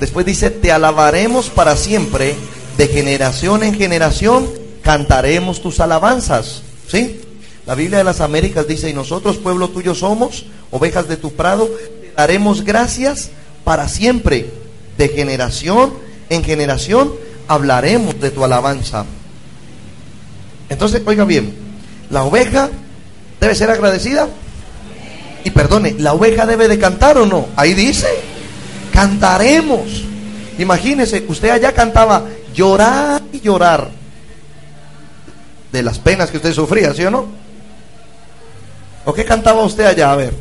[0.00, 2.34] Después dice, te alabaremos para siempre,
[2.76, 4.48] de generación en generación,
[4.82, 6.62] cantaremos tus alabanzas.
[6.86, 7.20] ¿Sí?
[7.66, 11.66] La Biblia de las Américas dice, y nosotros, pueblo tuyo, somos, ovejas de tu prado,
[11.66, 13.30] te daremos gracias
[13.64, 14.48] para siempre,
[14.96, 15.92] de generación
[16.30, 17.12] en generación,
[17.46, 19.04] hablaremos de tu alabanza.
[20.68, 21.54] Entonces, oiga bien,
[22.10, 22.70] la oveja
[23.40, 24.28] debe ser agradecida.
[25.44, 27.46] Y perdone, ¿la oveja debe de cantar o no?
[27.56, 28.08] Ahí dice,
[28.92, 30.04] cantaremos.
[30.58, 33.88] Imagínese, usted allá cantaba llorar y llorar
[35.72, 37.26] de las penas que usted sufría, ¿sí o no?
[39.04, 40.12] ¿O qué cantaba usted allá?
[40.12, 40.34] A ver.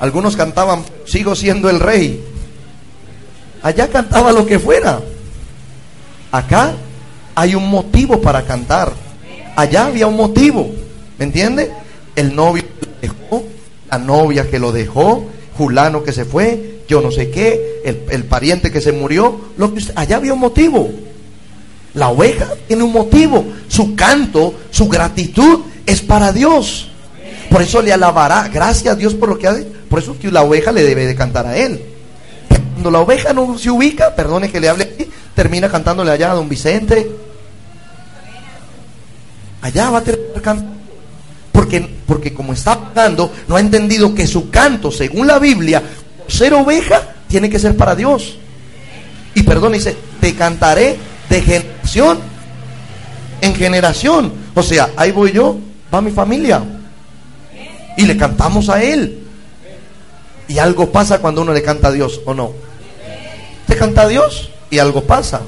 [0.00, 2.24] Algunos cantaban, sigo siendo el rey.
[3.62, 5.00] Allá cantaba lo que fuera.
[6.30, 6.74] Acá
[7.34, 8.92] hay un motivo para cantar.
[9.56, 10.70] Allá había un motivo.
[11.18, 11.72] ¿Me entiende?
[12.18, 13.44] El novio que lo dejó,
[13.90, 15.24] la novia que lo dejó,
[15.56, 19.40] Julano que se fue, yo no sé qué, el, el pariente que se murió.
[19.56, 20.90] Lo que usted- allá había un motivo.
[21.94, 23.44] La oveja tiene un motivo.
[23.68, 26.90] Su canto, su gratitud es para Dios.
[27.50, 28.48] Por eso le alabará.
[28.48, 29.62] Gracias a Dios por lo que hace.
[29.64, 31.80] Por eso que la oveja le debe de cantar a él.
[32.74, 36.34] Cuando la oveja no se ubica, perdone que le hable aquí, termina cantándole allá a
[36.34, 37.10] don Vicente.
[39.62, 40.77] Allá va a terminar cantando.
[41.58, 45.82] Porque, porque como está pagando, no ha entendido que su canto, según la Biblia,
[46.28, 48.38] ser oveja, tiene que ser para Dios.
[49.34, 50.96] Y perdón, dice, te cantaré
[51.28, 52.20] de generación
[53.40, 54.32] en generación.
[54.54, 55.58] O sea, ahí voy yo,
[55.92, 56.62] va mi familia.
[57.96, 59.18] Y le cantamos a Él.
[60.46, 62.52] Y algo pasa cuando uno le canta a Dios, ¿o no?
[63.66, 65.40] Te canta a Dios y algo pasa.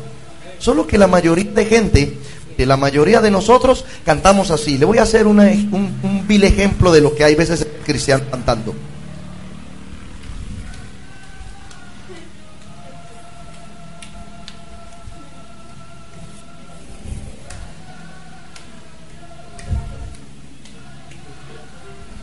[0.59, 2.19] Solo que la mayoría de gente,
[2.67, 4.79] la mayoría de nosotros cantamos así.
[4.79, 8.75] Le voy a hacer un vil ejemplo de lo que hay veces cristianos cantando.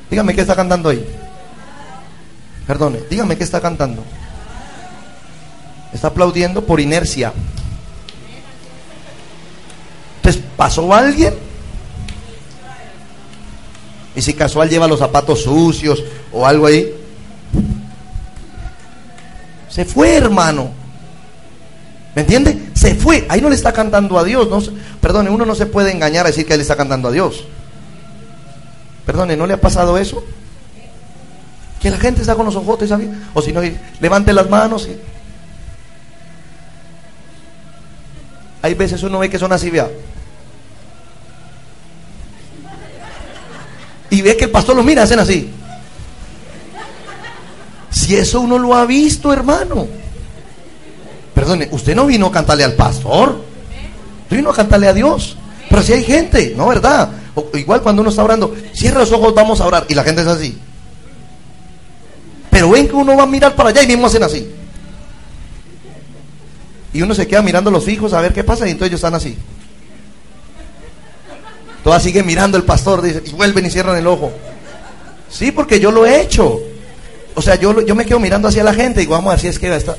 [0.09, 1.05] Dígame qué está cantando ahí.
[2.65, 4.03] Perdone, dígame qué está cantando.
[5.93, 7.33] Está aplaudiendo por inercia.
[10.27, 11.33] Entonces, ¿pasó alguien?
[14.13, 16.93] Y si casual lleva los zapatos sucios o algo ahí.
[19.69, 20.71] Se fue, hermano.
[22.13, 22.71] ¿Me entiende?
[22.73, 23.25] Se fue.
[23.29, 24.49] Ahí no le está cantando a Dios.
[24.49, 24.61] No,
[24.99, 27.45] perdone, uno no se puede engañar a decir que le está cantando a Dios.
[29.05, 30.25] Perdone, ¿no le ha pasado eso?
[31.79, 33.07] Que la gente está con los ojotes, ¿sabes?
[33.33, 33.61] O si no,
[34.01, 34.89] levante las manos.
[38.61, 39.87] Hay veces uno ve que son así, vea.
[44.09, 45.49] Y ve que el pastor los mira, hacen así.
[47.89, 49.87] Si eso uno lo ha visto, hermano.
[51.33, 53.41] Perdone, usted no vino a cantarle al pastor.
[54.23, 55.37] Usted vino a cantarle a Dios.
[55.69, 57.09] Pero si hay gente, ¿no verdad?
[57.53, 59.85] Igual cuando uno está orando, cierra los ojos, vamos a orar.
[59.89, 60.57] Y la gente es así.
[62.49, 64.51] Pero ven que uno va a mirar para allá y mismo hacen así.
[66.93, 69.13] Y uno se queda mirando los hijos a ver qué pasa y entonces ellos están
[69.13, 69.37] así.
[71.87, 74.29] Todas siguen mirando el pastor dice, y vuelven y cierran el ojo.
[75.29, 76.59] Sí, porque yo lo he hecho.
[77.33, 79.39] O sea, yo, yo me quedo mirando hacia la gente y digo, vamos a ver
[79.39, 79.95] si es que está.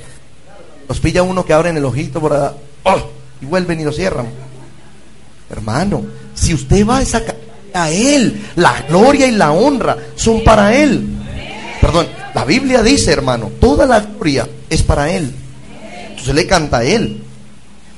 [0.86, 2.53] Nos pilla uno que abren el ojito por allá.
[2.82, 3.09] ¡Oh!
[3.41, 4.26] y vuelven y lo cierran.
[5.49, 7.36] Hermano, si usted va a sacar
[7.72, 11.09] a Él, la gloria y la honra son para Él.
[11.80, 15.32] Perdón, la Biblia dice, hermano, toda la gloria es para Él.
[16.11, 17.22] Entonces le canta a Él.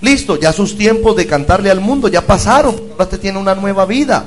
[0.00, 2.74] Listo, ya sus tiempos de cantarle al mundo ya pasaron.
[2.92, 4.24] Ahora usted tiene una nueva vida.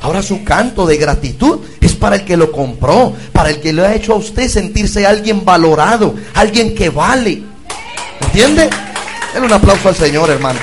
[0.00, 3.86] Ahora su canto de gratitud es para el que lo compró, para el que le
[3.86, 7.42] ha hecho a usted sentirse alguien valorado, alguien que vale.
[8.20, 8.68] ¿Entiende?
[9.32, 10.60] Denle un aplauso al Señor, hermano.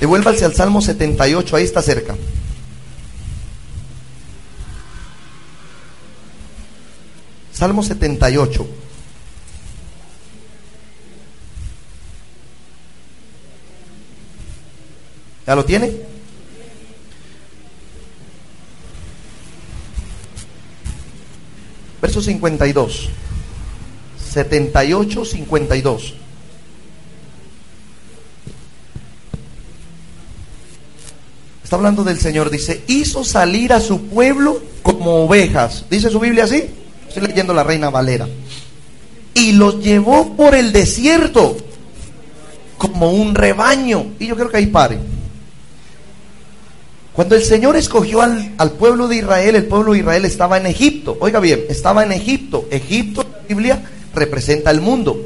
[0.00, 2.14] Devuélvase al Salmo 78, ahí está cerca.
[7.54, 8.66] Salmo 78.
[15.46, 15.92] ¿Ya lo tiene?
[22.02, 23.08] Verso 52.
[24.18, 26.14] 78, 52.
[31.62, 35.86] Está hablando del Señor, dice, hizo salir a su pueblo como ovejas.
[35.88, 36.73] ¿Dice su Biblia así?
[37.14, 38.26] Estoy leyendo la Reina Valera.
[39.34, 41.56] Y los llevó por el desierto
[42.76, 44.06] como un rebaño.
[44.18, 44.98] Y yo creo que ahí pare.
[47.12, 50.66] Cuando el Señor escogió al, al, pueblo de Israel, el pueblo de Israel estaba en
[50.66, 51.16] Egipto.
[51.20, 52.66] Oiga bien, estaba en Egipto.
[52.68, 55.16] Egipto, la Biblia, representa el mundo.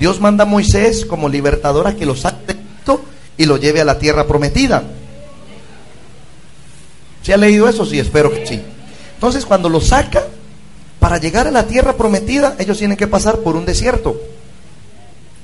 [0.00, 3.00] Dios manda a Moisés como libertador a que lo saque de Egipto
[3.36, 4.82] y lo lleve a la tierra prometida.
[7.22, 7.86] ¿Se ha leído eso?
[7.86, 8.60] Sí, espero que sí.
[9.14, 10.24] Entonces, cuando lo saca,
[11.04, 14.18] para llegar a la tierra prometida, ellos tienen que pasar por un desierto.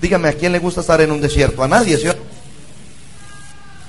[0.01, 1.63] Dígame, ¿a quién le gusta estar en un desierto?
[1.63, 2.09] A nadie, ¿sí?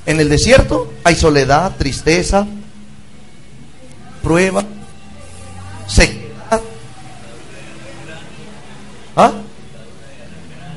[0.05, 2.45] En el desierto hay soledad, tristeza,
[4.21, 4.65] prueba,
[5.87, 6.59] sequedad.
[9.15, 9.31] ¿Ah?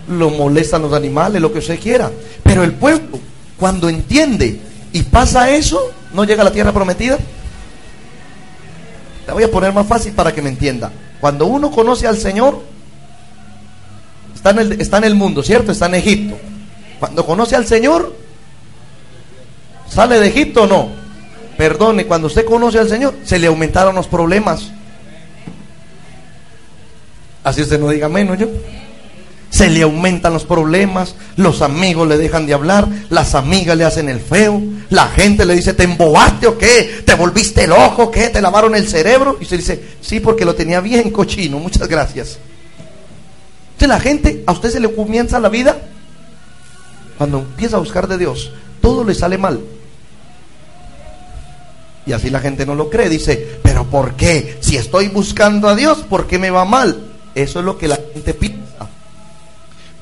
[0.07, 2.13] Lo molestan los animales, lo que usted quiera.
[2.45, 3.19] Pero el pueblo,
[3.59, 4.61] cuando entiende
[4.93, 7.19] y pasa eso, no llega a la tierra prometida.
[9.27, 10.93] La voy a poner más fácil para que me entienda.
[11.21, 12.63] Cuando uno conoce al Señor,
[14.35, 15.73] está en el, está en el mundo, ¿cierto?
[15.73, 16.37] Está en Egipto.
[16.99, 18.15] Cuando conoce al Señor,
[19.89, 20.89] ¿sale de Egipto o no?
[21.57, 24.71] Perdone, cuando usted conoce al Señor, se le aumentaron los problemas.
[27.43, 28.49] Así usted no diga menos yo.
[29.55, 34.09] Se le aumentan los problemas, los amigos le dejan de hablar, las amigas le hacen
[34.09, 37.03] el feo, la gente le dice, ¿te embobaste o qué?
[37.05, 38.11] ¿Te volviste el ojo?
[38.11, 38.31] ¿Qué?
[38.31, 39.37] ¿Te lavaron el cerebro?
[39.39, 42.41] Y usted dice, sí, porque lo tenía bien cochino, muchas gracias.
[43.75, 45.79] Entonces la gente, a usted se le comienza la vida,
[47.17, 48.51] cuando empieza a buscar de Dios,
[48.81, 49.61] todo le sale mal.
[52.07, 54.59] Y así la gente no lo cree, dice, pero ¿por qué?
[54.59, 57.05] Si estoy buscando a Dios, ¿por qué me va mal?
[57.37, 58.65] Eso es lo que la gente piensa.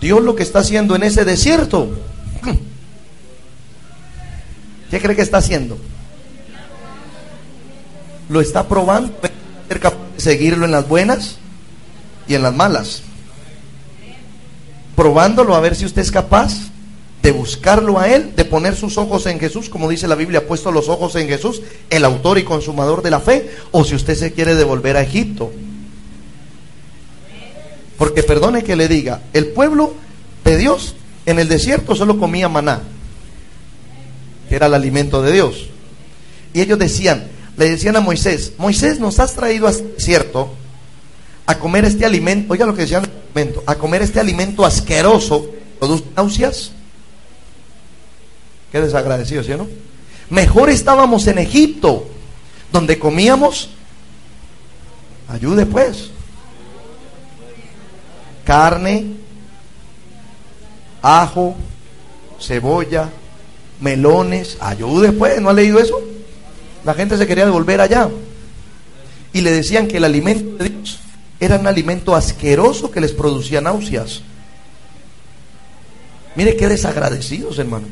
[0.02, 1.88] Dios lo que está haciendo en ese desierto.
[4.90, 5.78] ¿Qué cree que está haciendo?
[8.28, 9.14] Lo está probando,
[9.68, 11.36] ser de seguirlo en las buenas
[12.26, 13.02] y en las malas.
[14.96, 16.52] Probándolo a ver si usted es capaz
[17.22, 20.72] de buscarlo a Él, de poner sus ojos en Jesús, como dice la Biblia, puesto
[20.72, 24.32] los ojos en Jesús, el autor y consumador de la fe, o si usted se
[24.32, 25.52] quiere devolver a Egipto.
[28.02, 29.94] Porque perdone que le diga, el pueblo
[30.42, 32.82] de Dios en el desierto solo comía maná,
[34.48, 35.68] que era el alimento de Dios.
[36.52, 40.52] Y ellos decían, le decían a Moisés, Moisés, nos has traído al desierto
[41.46, 43.08] a comer este alimento, oiga lo que decían,
[43.66, 45.46] a comer este alimento asqueroso,
[45.78, 46.72] produce náuseas.
[48.72, 49.68] Qué desagradecido, ¿sí no?
[50.28, 52.08] Mejor estábamos en Egipto,
[52.72, 53.68] donde comíamos,
[55.28, 56.10] ayude pues,
[58.44, 59.06] carne,
[61.00, 61.54] ajo,
[62.40, 63.08] cebolla,
[63.80, 66.00] melones, ayude pues, ¿no ha leído eso?
[66.84, 68.08] La gente se quería devolver allá.
[69.32, 71.00] Y le decían que el alimento de Dios
[71.40, 74.22] era un alimento asqueroso que les producía náuseas.
[76.34, 77.86] Mire qué desagradecidos, hermano.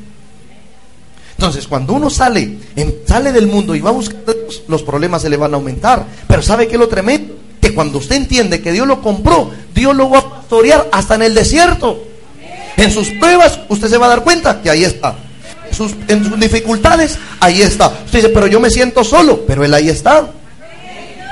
[1.32, 2.58] Entonces, cuando uno sale,
[3.06, 4.20] sale del mundo y va a buscar
[4.68, 6.06] los problemas se le van a aumentar.
[6.26, 7.34] Pero ¿sabe qué es lo tremendo?
[7.60, 11.22] Que cuando usted entiende que Dios lo compró, Dios lo va a pastorear hasta en
[11.22, 12.02] el desierto.
[12.76, 15.16] En sus pruebas, usted se va a dar cuenta que ahí está.
[16.08, 17.88] En sus dificultades, ahí está.
[17.88, 20.30] Usted dice, pero yo me siento solo, pero Él ahí está.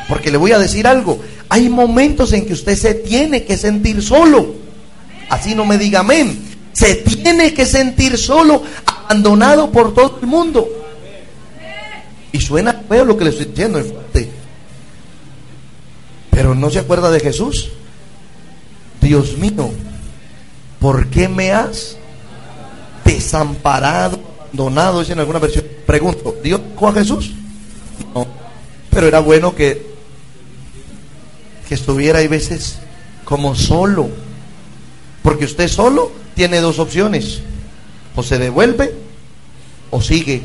[0.09, 1.21] Porque le voy a decir algo.
[1.49, 4.55] Hay momentos en que usted se tiene que sentir solo.
[5.29, 6.39] Así no me diga amén.
[6.73, 10.69] Se tiene que sentir solo, abandonado por todo el mundo.
[12.31, 14.38] Y suena feo lo que le estoy diciendo, fuerte.
[16.39, 17.71] Pero no se acuerda de Jesús.
[19.01, 19.73] Dios mío,
[20.79, 21.97] ¿por qué me has
[23.05, 25.01] desamparado, abandonado?
[25.01, 25.65] Dice en alguna versión.
[25.85, 27.33] Pregunto, ¿Dios a Jesús?
[28.15, 28.25] No.
[28.89, 29.85] Pero era bueno que,
[31.69, 32.79] que estuviera hay veces
[33.25, 34.09] como solo.
[35.25, 37.41] Porque usted solo tiene dos opciones.
[38.15, 38.95] O se devuelve
[39.91, 40.43] o sigue.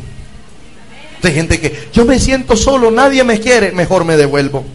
[1.21, 4.65] Hay gente que yo me siento solo, nadie me quiere, mejor me devuelvo.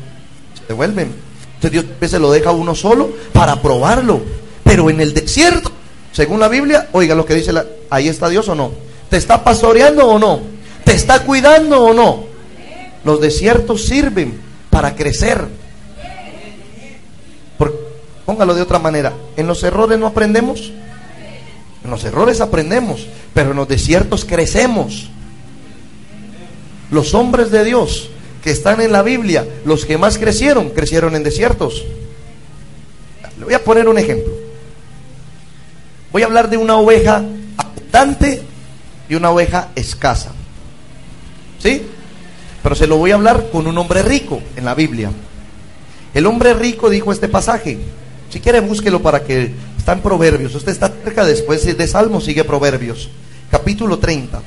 [0.68, 1.14] Devuelven.
[1.54, 4.20] Entonces Dios se lo deja a uno solo para probarlo.
[4.62, 5.72] Pero en el desierto,
[6.12, 8.70] según la Biblia, oiga lo que dice la, ahí está Dios o no.
[9.08, 10.40] ¿Te está pastoreando o no?
[10.84, 12.24] ¿Te está cuidando o no?
[13.04, 14.38] Los desiertos sirven
[14.70, 15.46] para crecer.
[18.26, 19.14] póngalo de otra manera.
[19.36, 20.70] En los errores no aprendemos.
[21.82, 25.08] En los errores aprendemos, pero en los desiertos crecemos.
[26.90, 28.10] Los hombres de Dios
[28.48, 31.84] que están en la Biblia, los que más crecieron, crecieron en desiertos.
[33.38, 34.32] Le voy a poner un ejemplo.
[36.10, 37.22] Voy a hablar de una oveja
[37.58, 38.40] abundante
[39.06, 40.32] y una oveja escasa.
[41.58, 41.82] ¿Sí?
[42.62, 45.10] Pero se lo voy a hablar con un hombre rico en la Biblia.
[46.14, 47.76] El hombre rico dijo este pasaje.
[48.30, 50.54] Si quiere, búsquelo para que está en Proverbios.
[50.54, 53.10] Usted está cerca después de Salmo, sigue Proverbios.
[53.50, 54.40] Capítulo 30.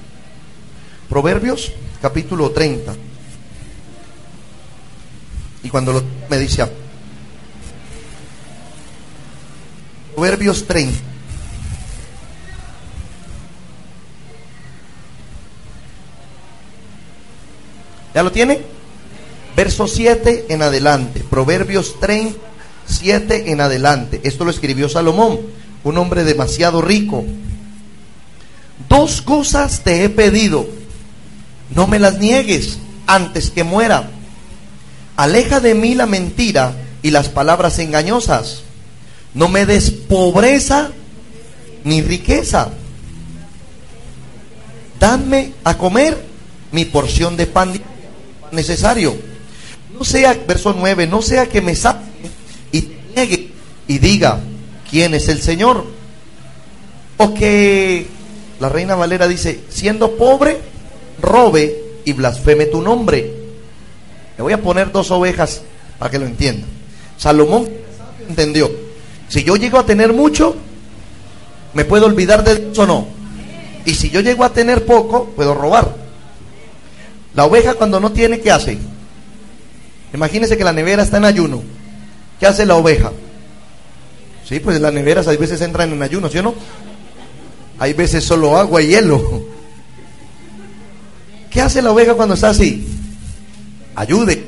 [1.08, 1.72] Proverbios,
[2.02, 2.95] capítulo 30.
[5.64, 6.66] Y cuando lo, me dice,
[10.16, 11.12] Proverbios 30.
[18.14, 18.62] ¿Ya lo tiene?
[19.55, 21.24] Verso 7 en adelante.
[21.28, 22.38] Proverbios 30,
[22.86, 24.22] 7 en adelante.
[24.24, 25.39] Esto lo escribió Salomón,
[25.84, 27.24] un hombre demasiado rico.
[28.89, 30.68] Dos cosas te he pedido.
[31.74, 34.09] No me las niegues antes que muera.
[35.16, 38.64] Aleja de mí la mentira y las palabras engañosas.
[39.34, 40.91] No me des pobreza
[41.84, 42.70] ni riqueza.
[44.99, 46.18] Dame a comer
[46.72, 47.74] mi porción de pan
[48.51, 49.16] necesario.
[49.97, 52.05] No sea, verso 9, no sea que me saque
[52.72, 53.51] y niegue
[53.88, 54.39] y diga
[54.89, 55.86] quién es el Señor.
[57.18, 58.07] O que
[58.59, 60.59] la reina Valera dice, siendo pobre,
[61.22, 63.41] robe y blasfeme tu nombre.
[64.42, 65.62] Voy a poner dos ovejas
[65.98, 66.68] para que lo entienda.
[67.18, 67.70] Salomón
[68.28, 68.72] entendió,
[69.28, 70.56] si yo llego a tener mucho,
[71.74, 73.08] me puedo olvidar de Dios o no.
[73.86, 75.96] Y si yo llego a tener poco, puedo robar.
[77.34, 78.78] La oveja cuando no tiene, ¿qué hace?
[80.14, 81.64] Imagínese que la nevera está en ayuno.
[82.39, 83.12] ¿Qué hace la oveja?
[84.44, 86.56] Sí, pues las neveras a veces entran en ayuno, ¿sí o no?
[87.80, 89.46] Hay veces solo agua y hielo.
[91.50, 92.86] ¿Qué hace la oveja cuando está así?
[93.96, 94.48] Ayude.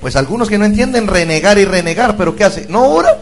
[0.00, 2.66] Pues algunos que no entienden renegar y renegar, pero ¿qué hace?
[2.68, 3.18] No ora.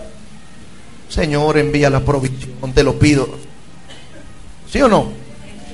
[1.09, 3.29] Señor, envía la provisión, te lo pido.
[4.71, 5.11] ¿Sí o no?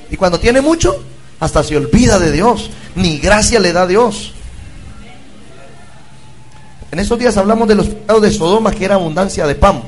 [0.09, 1.03] Y cuando tiene mucho,
[1.39, 2.69] hasta se olvida de Dios.
[2.95, 4.33] Ni gracia le da a Dios.
[6.91, 9.81] En esos días hablamos de los pecados de Sodoma, que era abundancia de pan.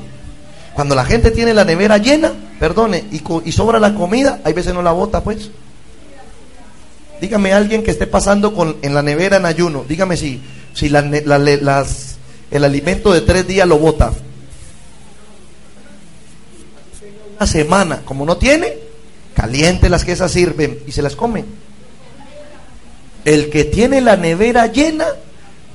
[0.74, 4.82] Cuando la gente tiene la nevera llena, perdone, y, sobra la comida, hay veces no
[4.82, 5.50] la bota, pues.
[7.20, 9.84] Dígame alguien que esté pasando con, en la nevera en ayuno.
[9.88, 10.40] Dígame si,
[10.74, 12.16] si la, las,
[12.50, 14.12] el alimento de tres días lo bota.
[17.36, 18.78] Una semana, como no tiene,
[19.34, 21.46] caliente las que esas sirven y se las comen.
[23.24, 25.06] El que tiene la nevera llena,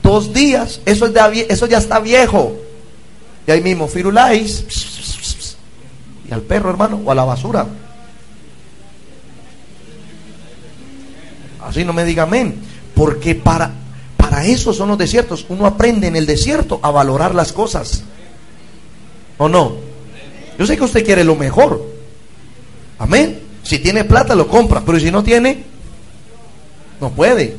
[0.02, 2.58] dos días, eso, eso ya está viejo.
[3.46, 4.66] Y ahí mismo, firuláis,
[6.30, 7.68] y al perro, hermano, o a la basura.
[11.64, 12.55] Así no me diga amén.
[12.95, 13.72] Porque para,
[14.18, 15.45] para eso son los desiertos.
[15.49, 18.03] Uno aprende en el desierto a valorar las cosas.
[19.38, 19.78] ¿O no?
[20.57, 21.84] Yo sé que usted quiere lo mejor.
[22.99, 23.39] Amén.
[23.64, 25.64] Si tiene plata lo compra, pero si no tiene,
[26.99, 27.57] no puede.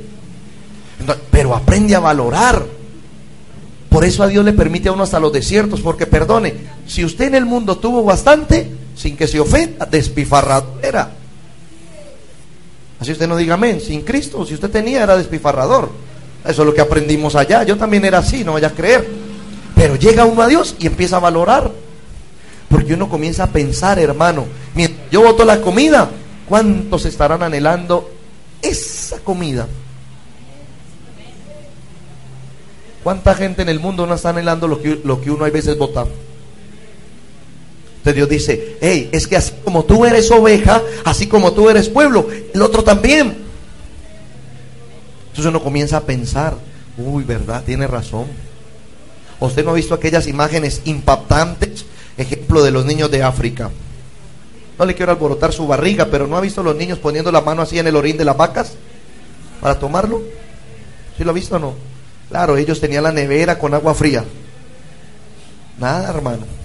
[1.30, 2.64] pero aprende a valorar.
[3.88, 6.54] Por eso a Dios le permite a uno hasta los desiertos, porque perdone,
[6.86, 11.21] si usted en el mundo tuvo bastante, sin que se ofenda, despifarradora.
[13.02, 15.90] Así usted no diga amén, sin Cristo, si usted tenía era despifarrador.
[16.46, 17.64] Eso es lo que aprendimos allá.
[17.64, 19.04] Yo también era así, no vaya a creer.
[19.74, 21.68] Pero llega uno a Dios y empieza a valorar.
[22.68, 24.46] Porque uno comienza a pensar, hermano,
[25.10, 26.10] yo voto la comida,
[26.48, 28.08] ¿cuántos estarán anhelando
[28.62, 29.66] esa comida?
[33.02, 35.76] ¿Cuánta gente en el mundo no está anhelando lo que, lo que uno hay veces
[35.76, 36.06] vota?
[38.02, 41.88] Entonces Dios dice, hey, es que así como tú eres oveja, así como tú eres
[41.88, 43.36] pueblo, el otro también.
[45.28, 46.56] Entonces uno comienza a pensar,
[46.98, 48.26] uy, verdad, tiene razón.
[49.38, 51.84] Usted no ha visto aquellas imágenes impactantes,
[52.16, 53.70] ejemplo de los niños de África.
[54.80, 57.62] No le quiero alborotar su barriga, pero ¿no ha visto los niños poniendo la mano
[57.62, 58.72] así en el orín de las vacas
[59.60, 60.22] para tomarlo?
[61.16, 61.74] ¿Sí lo ha visto o no?
[62.30, 64.24] Claro, ellos tenían la nevera con agua fría.
[65.78, 66.61] Nada, hermano.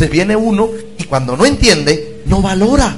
[0.00, 2.96] Entonces viene uno y cuando no entiende, no valora.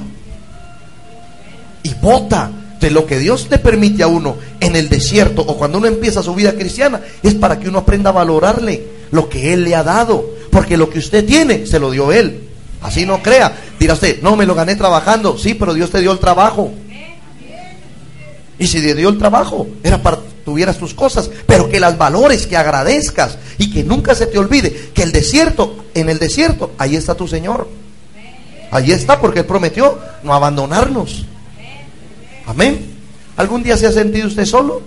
[1.83, 2.49] Y vota.
[2.79, 6.21] De lo que Dios le permite a uno en el desierto o cuando uno empieza
[6.21, 9.83] su vida cristiana es para que uno aprenda a valorarle lo que Él le ha
[9.83, 10.29] dado.
[10.51, 12.41] Porque lo que usted tiene se lo dio Él.
[12.81, 13.53] Así no crea.
[13.79, 15.37] Dirá usted, no, me lo gané trabajando.
[15.37, 16.71] Sí, pero Dios te dio el trabajo.
[18.59, 22.47] Y si te dio el trabajo, era para tuvieras tus cosas, pero que las valores,
[22.47, 26.95] que agradezcas y que nunca se te olvide que el desierto, en el desierto, ahí
[26.95, 27.67] está tu Señor.
[28.71, 31.25] Ahí está porque Él prometió no abandonarnos.
[32.45, 32.93] Amén.
[33.37, 34.81] ¿Algún día se ha sentido usted solo?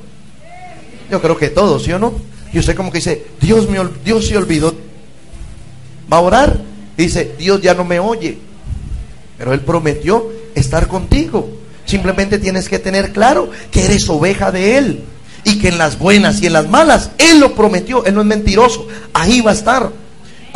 [1.11, 2.15] Yo creo que todos, ¿sí o no?
[2.53, 4.75] Y usted como que dice, Dios, me, Dios se olvidó.
[6.13, 6.61] Va a orar.
[6.97, 8.39] Dice, Dios ya no me oye.
[9.39, 11.49] Pero Él prometió estar contigo.
[11.85, 15.05] Simplemente tienes que tener claro que eres oveja de Él.
[15.45, 18.05] Y que en las buenas y en las malas, Él lo prometió.
[18.05, 18.89] Él no es mentiroso.
[19.13, 19.93] Ahí va a estar.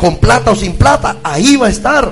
[0.01, 2.11] Con plata o sin plata, ahí va a estar.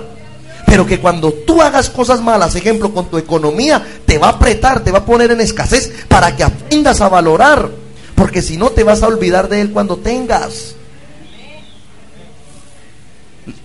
[0.68, 4.84] Pero que cuando tú hagas cosas malas, ejemplo, con tu economía, te va a apretar,
[4.84, 7.72] te va a poner en escasez para que aprendas a valorar.
[8.14, 10.76] Porque si no, te vas a olvidar de Él cuando tengas.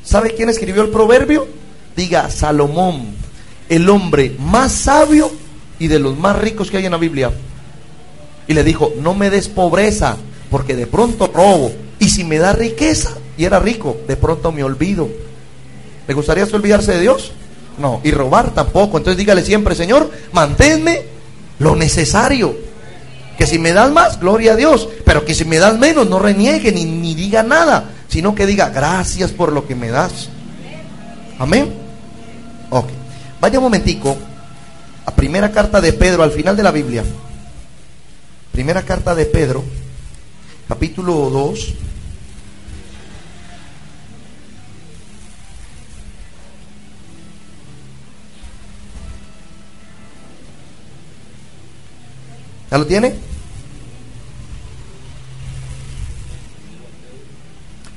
[0.03, 1.47] ¿Sabe quién escribió el proverbio?
[1.95, 3.15] Diga Salomón,
[3.69, 5.31] el hombre más sabio
[5.79, 7.31] y de los más ricos que hay en la Biblia.
[8.49, 10.17] Y le dijo, no me des pobreza,
[10.51, 11.73] porque de pronto robo.
[11.99, 15.09] Y si me da riqueza, y era rico, de pronto me olvido.
[16.07, 17.33] ¿Le gustaría olvidarse de Dios?
[17.79, 18.99] No, y robar tampoco.
[18.99, 21.03] Entonces dígale siempre, Señor, manténme
[21.59, 22.57] lo necesario.
[23.39, 24.89] Que si me das más, gloria a Dios.
[25.05, 28.69] Pero que si me das menos, no reniegue ni, ni diga nada, sino que diga
[28.69, 30.29] gracias por lo que me das.
[31.39, 31.73] Amén.
[32.71, 32.89] Ok.
[33.41, 34.17] Vaya un momentico
[35.05, 37.05] a primera carta de Pedro, al final de la Biblia.
[38.53, 39.65] Primera carta de Pedro,
[40.69, 41.75] capítulo 2.
[52.75, 53.15] ¿Ya lo tiene?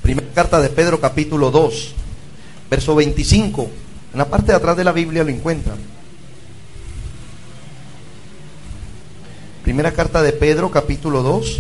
[0.03, 1.93] Primera carta de Pedro capítulo 2,
[2.69, 3.71] verso 25.
[4.11, 5.79] En la parte de atrás de la Biblia lo encuentran.
[9.63, 11.57] Primera carta de Pedro capítulo 2.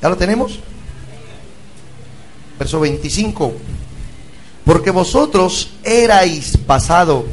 [0.00, 0.60] ¿Ya lo tenemos?
[2.58, 3.52] Verso 25.
[4.64, 7.24] Porque vosotros erais pasado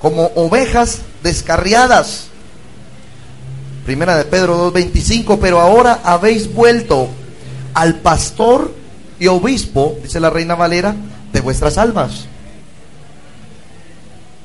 [0.00, 2.28] como ovejas descarriadas.
[3.84, 7.08] Primera de Pedro 2.25, pero ahora habéis vuelto
[7.74, 8.74] al pastor
[9.18, 10.94] y obispo, dice la reina Valera,
[11.32, 12.26] de vuestras almas.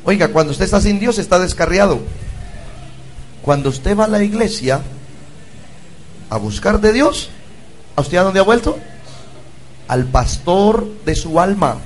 [0.03, 1.99] Oiga, cuando usted está sin Dios está descarriado.
[3.41, 4.81] Cuando usted va a la iglesia
[6.29, 7.29] a buscar de Dios,
[7.95, 8.77] ¿a usted a dónde ha vuelto?
[9.87, 11.77] Al pastor de su alma.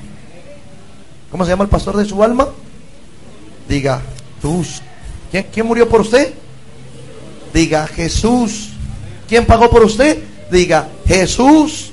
[1.32, 2.50] ¿Cómo se llama el pastor de su alma?
[3.68, 4.02] Diga,
[4.42, 4.82] Jesús.
[5.32, 6.34] ¿Quién, ¿Quién murió por usted?
[7.54, 8.70] Diga, Jesús.
[9.28, 10.18] ¿Quién pagó por usted?
[10.52, 11.92] Diga, Jesús.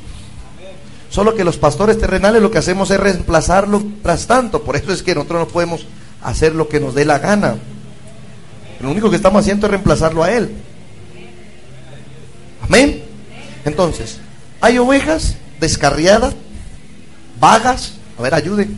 [1.10, 4.62] Solo que los pastores terrenales lo que hacemos es reemplazarlo tras tanto.
[4.62, 5.86] Por eso es que nosotros no podemos
[6.22, 7.56] hacer lo que nos dé la gana.
[8.80, 10.54] Lo único que estamos haciendo es reemplazarlo a Él.
[12.62, 13.02] Amén.
[13.64, 14.18] Entonces,
[14.60, 16.34] hay ovejas descarriadas,
[17.40, 18.76] vagas, a ver, ayuden,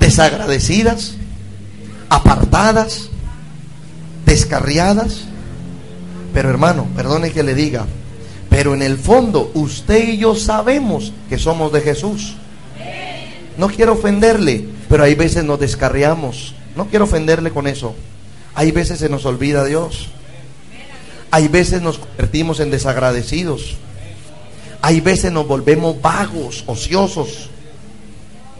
[0.00, 1.14] desagradecidas,
[2.08, 3.08] apartadas,
[4.26, 5.24] descarriadas.
[6.34, 7.86] Pero hermano, perdone que le diga,
[8.48, 12.36] pero en el fondo usted y yo sabemos que somos de Jesús.
[13.56, 16.54] No quiero ofenderle, pero hay veces nos descarriamos.
[16.76, 17.94] No quiero ofenderle con eso.
[18.54, 20.08] Hay veces se nos olvida Dios.
[21.30, 23.76] Hay veces nos convertimos en desagradecidos.
[24.82, 27.48] Hay veces nos volvemos vagos, ociosos,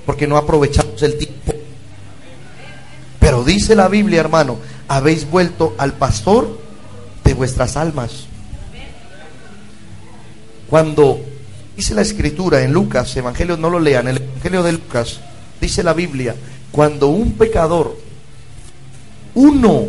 [0.06, 1.52] porque no aprovechamos el tiempo.
[3.18, 6.60] Pero dice la Biblia, hermano, habéis vuelto al pastor
[7.24, 8.26] de vuestras almas.
[10.70, 11.20] Cuando
[11.76, 15.20] dice la escritura en Lucas, Evangelio no lo lean, el Evangelio de Lucas,
[15.60, 16.36] dice la Biblia,
[16.70, 17.96] cuando un pecador,
[19.34, 19.86] uno,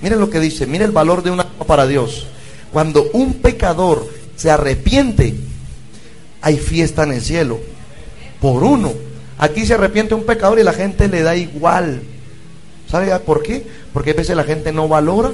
[0.00, 2.26] miren lo que dice, miren el valor de una para Dios.
[2.72, 5.34] Cuando un pecador se arrepiente,
[6.40, 7.58] hay fiesta en el cielo.
[8.40, 8.92] Por uno.
[9.38, 12.02] Aquí se arrepiente un pecador y la gente le da igual.
[12.88, 13.66] ¿Sabe por qué?
[13.92, 15.32] Porque a veces la gente no valora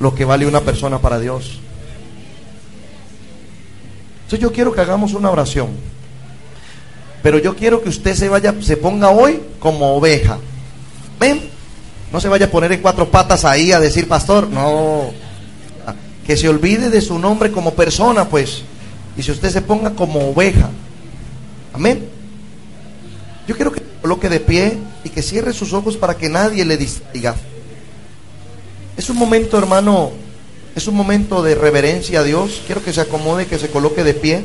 [0.00, 1.60] lo que vale una persona para Dios.
[4.24, 5.68] Entonces yo quiero que hagamos una oración.
[7.22, 10.38] Pero yo quiero que usted se vaya, se ponga hoy como oveja.
[11.18, 11.48] Ven,
[12.12, 15.10] no se vaya a poner en cuatro patas ahí a decir pastor, no.
[16.26, 18.62] Que se olvide de su nombre como persona, pues.
[19.16, 20.70] Y si usted se ponga como oveja.
[21.72, 22.08] Amén.
[23.46, 26.76] Yo quiero que coloque de pie y que cierre sus ojos para que nadie le
[26.76, 27.34] distraiga.
[28.96, 30.12] Es un momento, hermano,
[30.74, 32.62] es un momento de reverencia a Dios.
[32.66, 34.44] Quiero que se acomode, que se coloque de pie.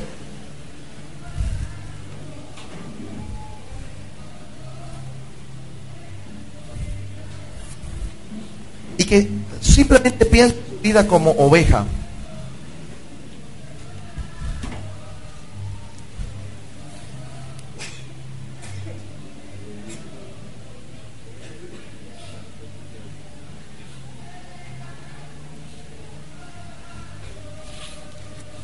[8.97, 9.29] Y que
[9.61, 11.85] simplemente piense vida como oveja.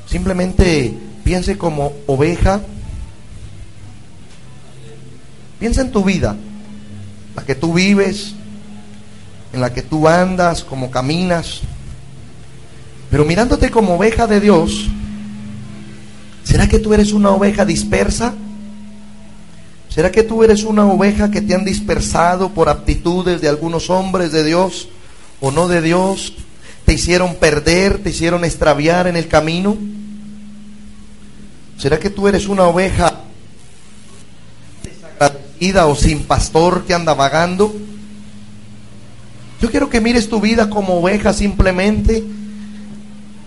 [0.08, 2.62] Simplemente piense como oveja.
[5.60, 6.36] Piensa en tu vida,
[7.36, 8.34] la que tú vives,
[9.52, 11.62] en la que tú andas, como caminas.
[13.10, 14.88] Pero mirándote como oveja de Dios,
[16.44, 18.34] ¿será que tú eres una oveja dispersa?
[19.90, 24.34] ¿Será que tú eres una oveja que te han dispersado por aptitudes de algunos hombres
[24.34, 24.90] de Dios
[25.40, 26.34] o no de Dios?
[26.84, 29.78] ¿Te hicieron perder, te hicieron extraviar en el camino?
[31.78, 33.22] ¿Será que tú eres una oveja
[34.84, 37.74] desagradecida o sin pastor que anda vagando?
[39.62, 42.22] Yo quiero que mires tu vida como oveja simplemente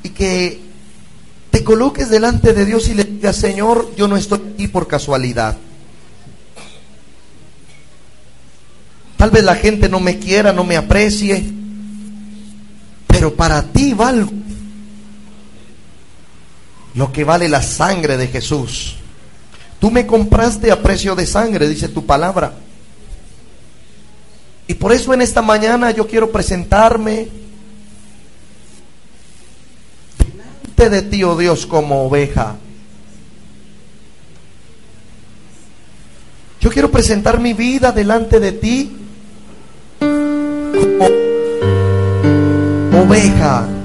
[0.03, 0.61] y que
[1.51, 5.57] te coloques delante de Dios y le digas, Señor, yo no estoy aquí por casualidad.
[9.17, 11.45] Tal vez la gente no me quiera, no me aprecie,
[13.07, 14.31] pero para ti valgo
[16.95, 18.97] lo que vale la sangre de Jesús.
[19.81, 22.55] Tú me compraste a precio de sangre, dice tu palabra.
[24.67, 27.29] Y por eso en esta mañana yo quiero presentarme
[30.79, 32.55] de ti, oh Dios, como oveja.
[36.61, 38.97] Yo quiero presentar mi vida delante de ti
[39.99, 41.09] como
[43.03, 43.78] oveja.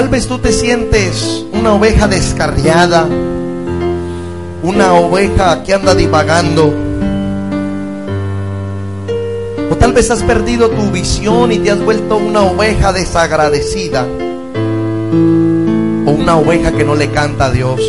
[0.00, 3.06] Tal vez tú te sientes una oveja descarriada,
[4.62, 6.72] una oveja que anda divagando,
[9.70, 14.06] o tal vez has perdido tu visión y te has vuelto una oveja desagradecida,
[16.06, 17.82] o una oveja que no le canta a Dios.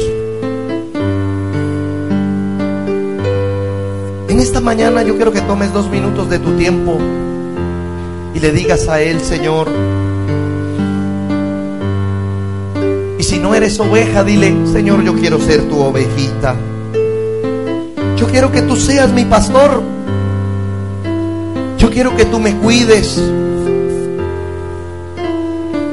[4.28, 6.98] En esta mañana yo quiero que tomes dos minutos de tu tiempo
[8.34, 9.70] y le digas a Él, Señor,
[13.22, 16.56] y si no eres oveja, dile, Señor, yo quiero ser tu ovejita.
[18.18, 19.84] Yo quiero que tú seas mi pastor.
[21.78, 23.22] Yo quiero que tú me cuides.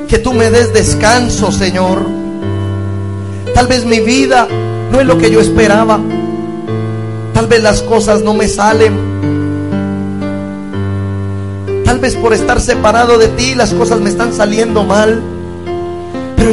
[0.09, 2.07] Que tú me des descanso, Señor.
[3.55, 4.49] Tal vez mi vida
[4.91, 6.01] no es lo que yo esperaba.
[7.35, 8.95] Tal vez las cosas no me salen.
[11.85, 15.23] Tal vez por estar separado de ti las cosas me están saliendo mal.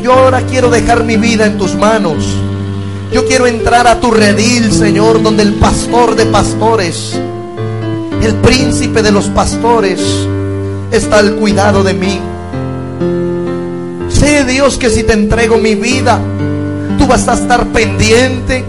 [0.01, 2.23] Yo ahora quiero dejar mi vida en tus manos.
[3.11, 7.19] Yo quiero entrar a tu redil, Señor, donde el pastor de pastores,
[8.21, 10.01] el príncipe de los pastores,
[10.91, 12.19] está al cuidado de mí.
[14.09, 16.19] Sé, Dios, que si te entrego mi vida,
[16.97, 18.63] tú vas a estar pendiente.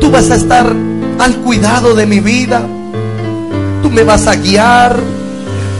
[0.00, 0.72] Tú vas a estar
[1.18, 2.62] al cuidado de mi vida.
[3.82, 4.96] Tú me vas a guiar.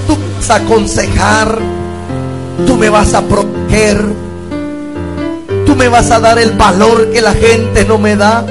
[0.07, 1.59] Tú vas a aconsejar.
[2.66, 3.43] Tú me vas a proteger.
[5.66, 8.47] Tú me vas a dar el valor que la gente no me da.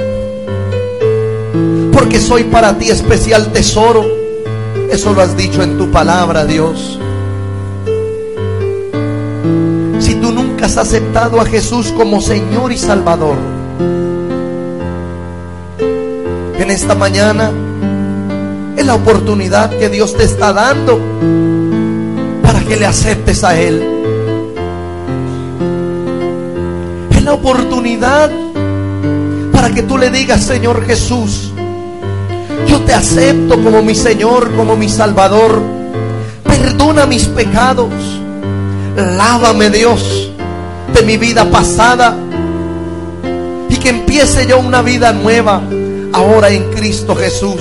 [1.92, 4.04] Porque soy para ti especial tesoro.
[4.90, 6.98] Eso lo has dicho en tu palabra, Dios.
[9.98, 13.36] Si tú nunca has aceptado a Jesús como Señor y Salvador,
[16.58, 17.50] en esta mañana
[18.76, 21.00] es la oportunidad que Dios te está dando
[22.42, 23.93] para que le aceptes a Él.
[27.34, 28.30] Oportunidad
[29.52, 31.50] para que tú le digas, Señor Jesús,
[32.68, 35.60] Yo te acepto como mi Señor, como mi Salvador.
[36.44, 37.92] Perdona mis pecados.
[38.96, 40.30] Lávame Dios
[40.94, 42.16] de mi vida pasada
[43.68, 45.60] y que empiece yo una vida nueva
[46.12, 47.60] ahora en Cristo Jesús.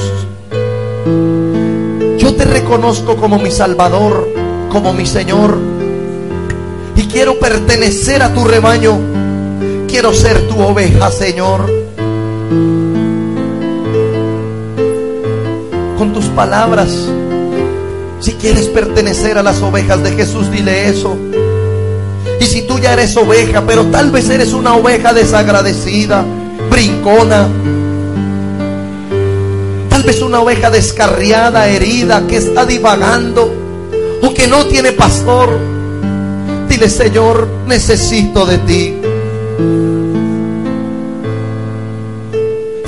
[2.19, 4.29] Yo te reconozco como mi Salvador,
[4.69, 5.57] como mi Señor
[6.95, 9.12] y quiero pertenecer a tu rebaño.
[9.93, 11.71] Quiero ser tu oveja, Señor.
[15.99, 16.89] Con tus palabras,
[18.19, 21.15] si quieres pertenecer a las ovejas de Jesús, dile eso.
[22.39, 26.25] Y si tú ya eres oveja, pero tal vez eres una oveja desagradecida,
[26.71, 27.47] brincona,
[29.91, 33.53] tal vez una oveja descarriada, herida, que está divagando
[34.23, 35.49] o que no tiene pastor,
[36.67, 39.02] dile Señor, necesito de ti.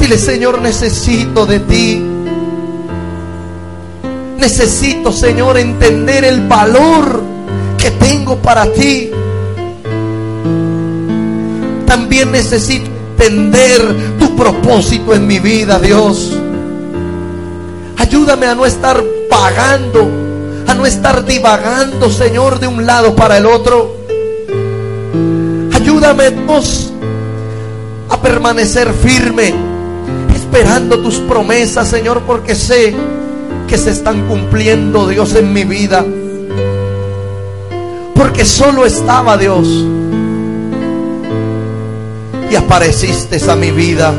[0.06, 1.99] Dile Señor, necesito de ti.
[4.38, 7.24] Necesito, Señor, entender el valor
[7.76, 9.10] que tengo para ti
[11.88, 12.86] también necesito
[13.18, 13.82] entender
[14.20, 16.38] tu propósito en mi vida, Dios.
[17.97, 20.08] Ayúdame a no estar pagando,
[20.68, 23.95] a no estar divagando, Señor, de un lado para el otro.
[25.74, 26.93] Ayúdame, Dios,
[28.08, 29.74] a permanecer firme,
[30.56, 32.95] esperando tus promesas, Señor, porque sé
[33.68, 36.06] que se están cumpliendo, Dios, en mi vida.
[38.14, 39.68] Porque solo estaba Dios
[42.49, 44.14] y apareciste a mi vida.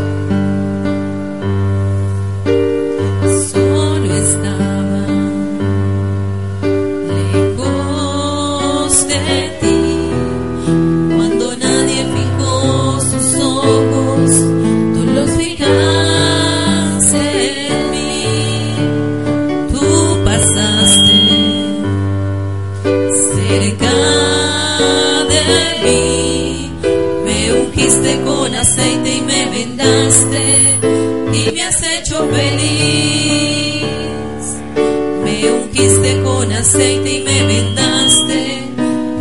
[36.79, 38.69] Y me vendaste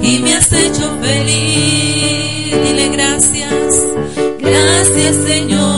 [0.02, 2.54] y me has hecho feliz.
[2.64, 3.82] Dile gracias,
[4.40, 5.75] gracias Señor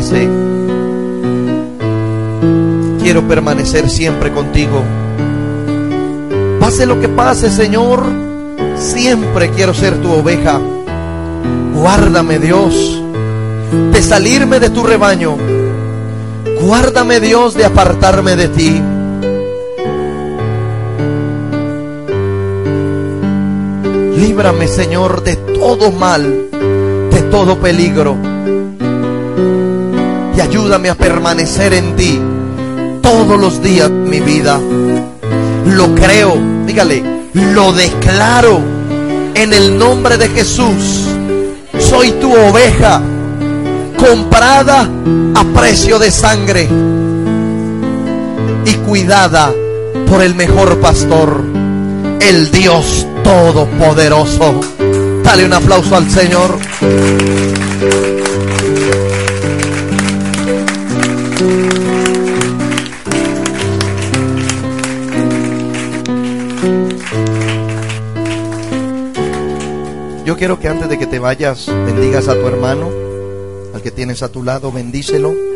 [0.00, 0.28] pase.
[3.02, 4.82] Quiero permanecer siempre contigo.
[6.58, 8.02] Pase lo que pase, Señor,
[8.76, 10.58] siempre quiero ser tu oveja.
[11.74, 13.02] Guárdame, Dios,
[13.92, 15.36] de salirme de tu rebaño.
[16.62, 18.82] Guárdame, Dios, de apartarme de ti.
[24.16, 26.48] Líbrame, Señor, de todo mal,
[27.10, 28.29] de todo peligro.
[30.72, 32.20] A permanecer en ti
[33.02, 34.60] todos los días de mi vida.
[35.66, 37.02] Lo creo, dígale,
[37.34, 38.60] lo declaro
[39.34, 41.06] en el nombre de Jesús.
[41.76, 43.02] Soy tu oveja,
[43.98, 44.88] comprada
[45.34, 46.68] a precio de sangre
[48.64, 49.52] y cuidada
[50.08, 51.42] por el mejor pastor,
[52.20, 54.60] el Dios Todopoderoso.
[55.24, 56.58] Dale un aplauso al Señor.
[70.24, 72.90] Yo quiero que antes de que te vayas bendigas a tu hermano,
[73.74, 75.49] al que tienes a tu lado, bendícelo.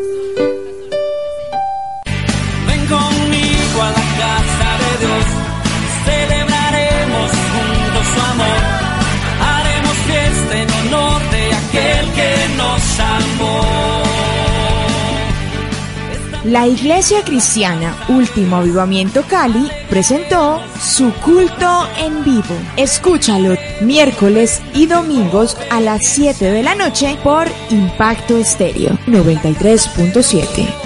[16.55, 22.55] La Iglesia Cristiana Último Avivamiento Cali presentó su culto en vivo.
[22.77, 30.84] Escúchalo miércoles y domingos a las 7 de la noche por Impacto Estéreo 93.7.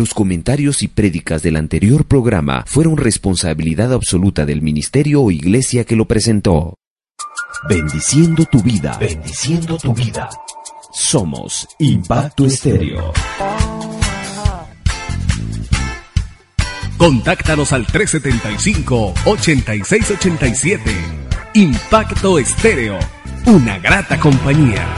[0.00, 5.94] Los comentarios y prédicas del anterior programa fueron responsabilidad absoluta del ministerio o iglesia que
[5.94, 6.72] lo presentó.
[7.68, 10.30] Bendiciendo tu vida, bendiciendo tu vida.
[10.90, 13.12] Somos Impacto Estéreo.
[16.96, 20.80] Contáctanos al 375-8687.
[21.52, 22.98] Impacto Estéreo.
[23.44, 24.88] Una grata compañía.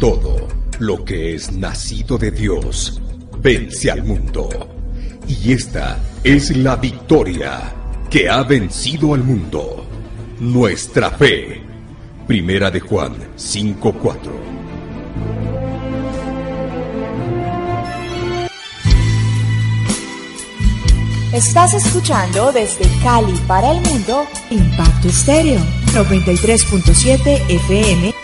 [0.00, 0.48] Todo
[0.78, 3.02] lo que es nacido de Dios
[3.38, 4.48] vence al mundo.
[5.28, 7.70] Y esta es la victoria
[8.08, 9.84] que ha vencido al mundo.
[10.40, 11.62] Nuestra fe.
[12.26, 14.32] Primera de Juan 5:4.
[21.34, 25.60] Estás escuchando desde Cali para el mundo Impacto Estéreo
[25.92, 28.19] 93.7 FM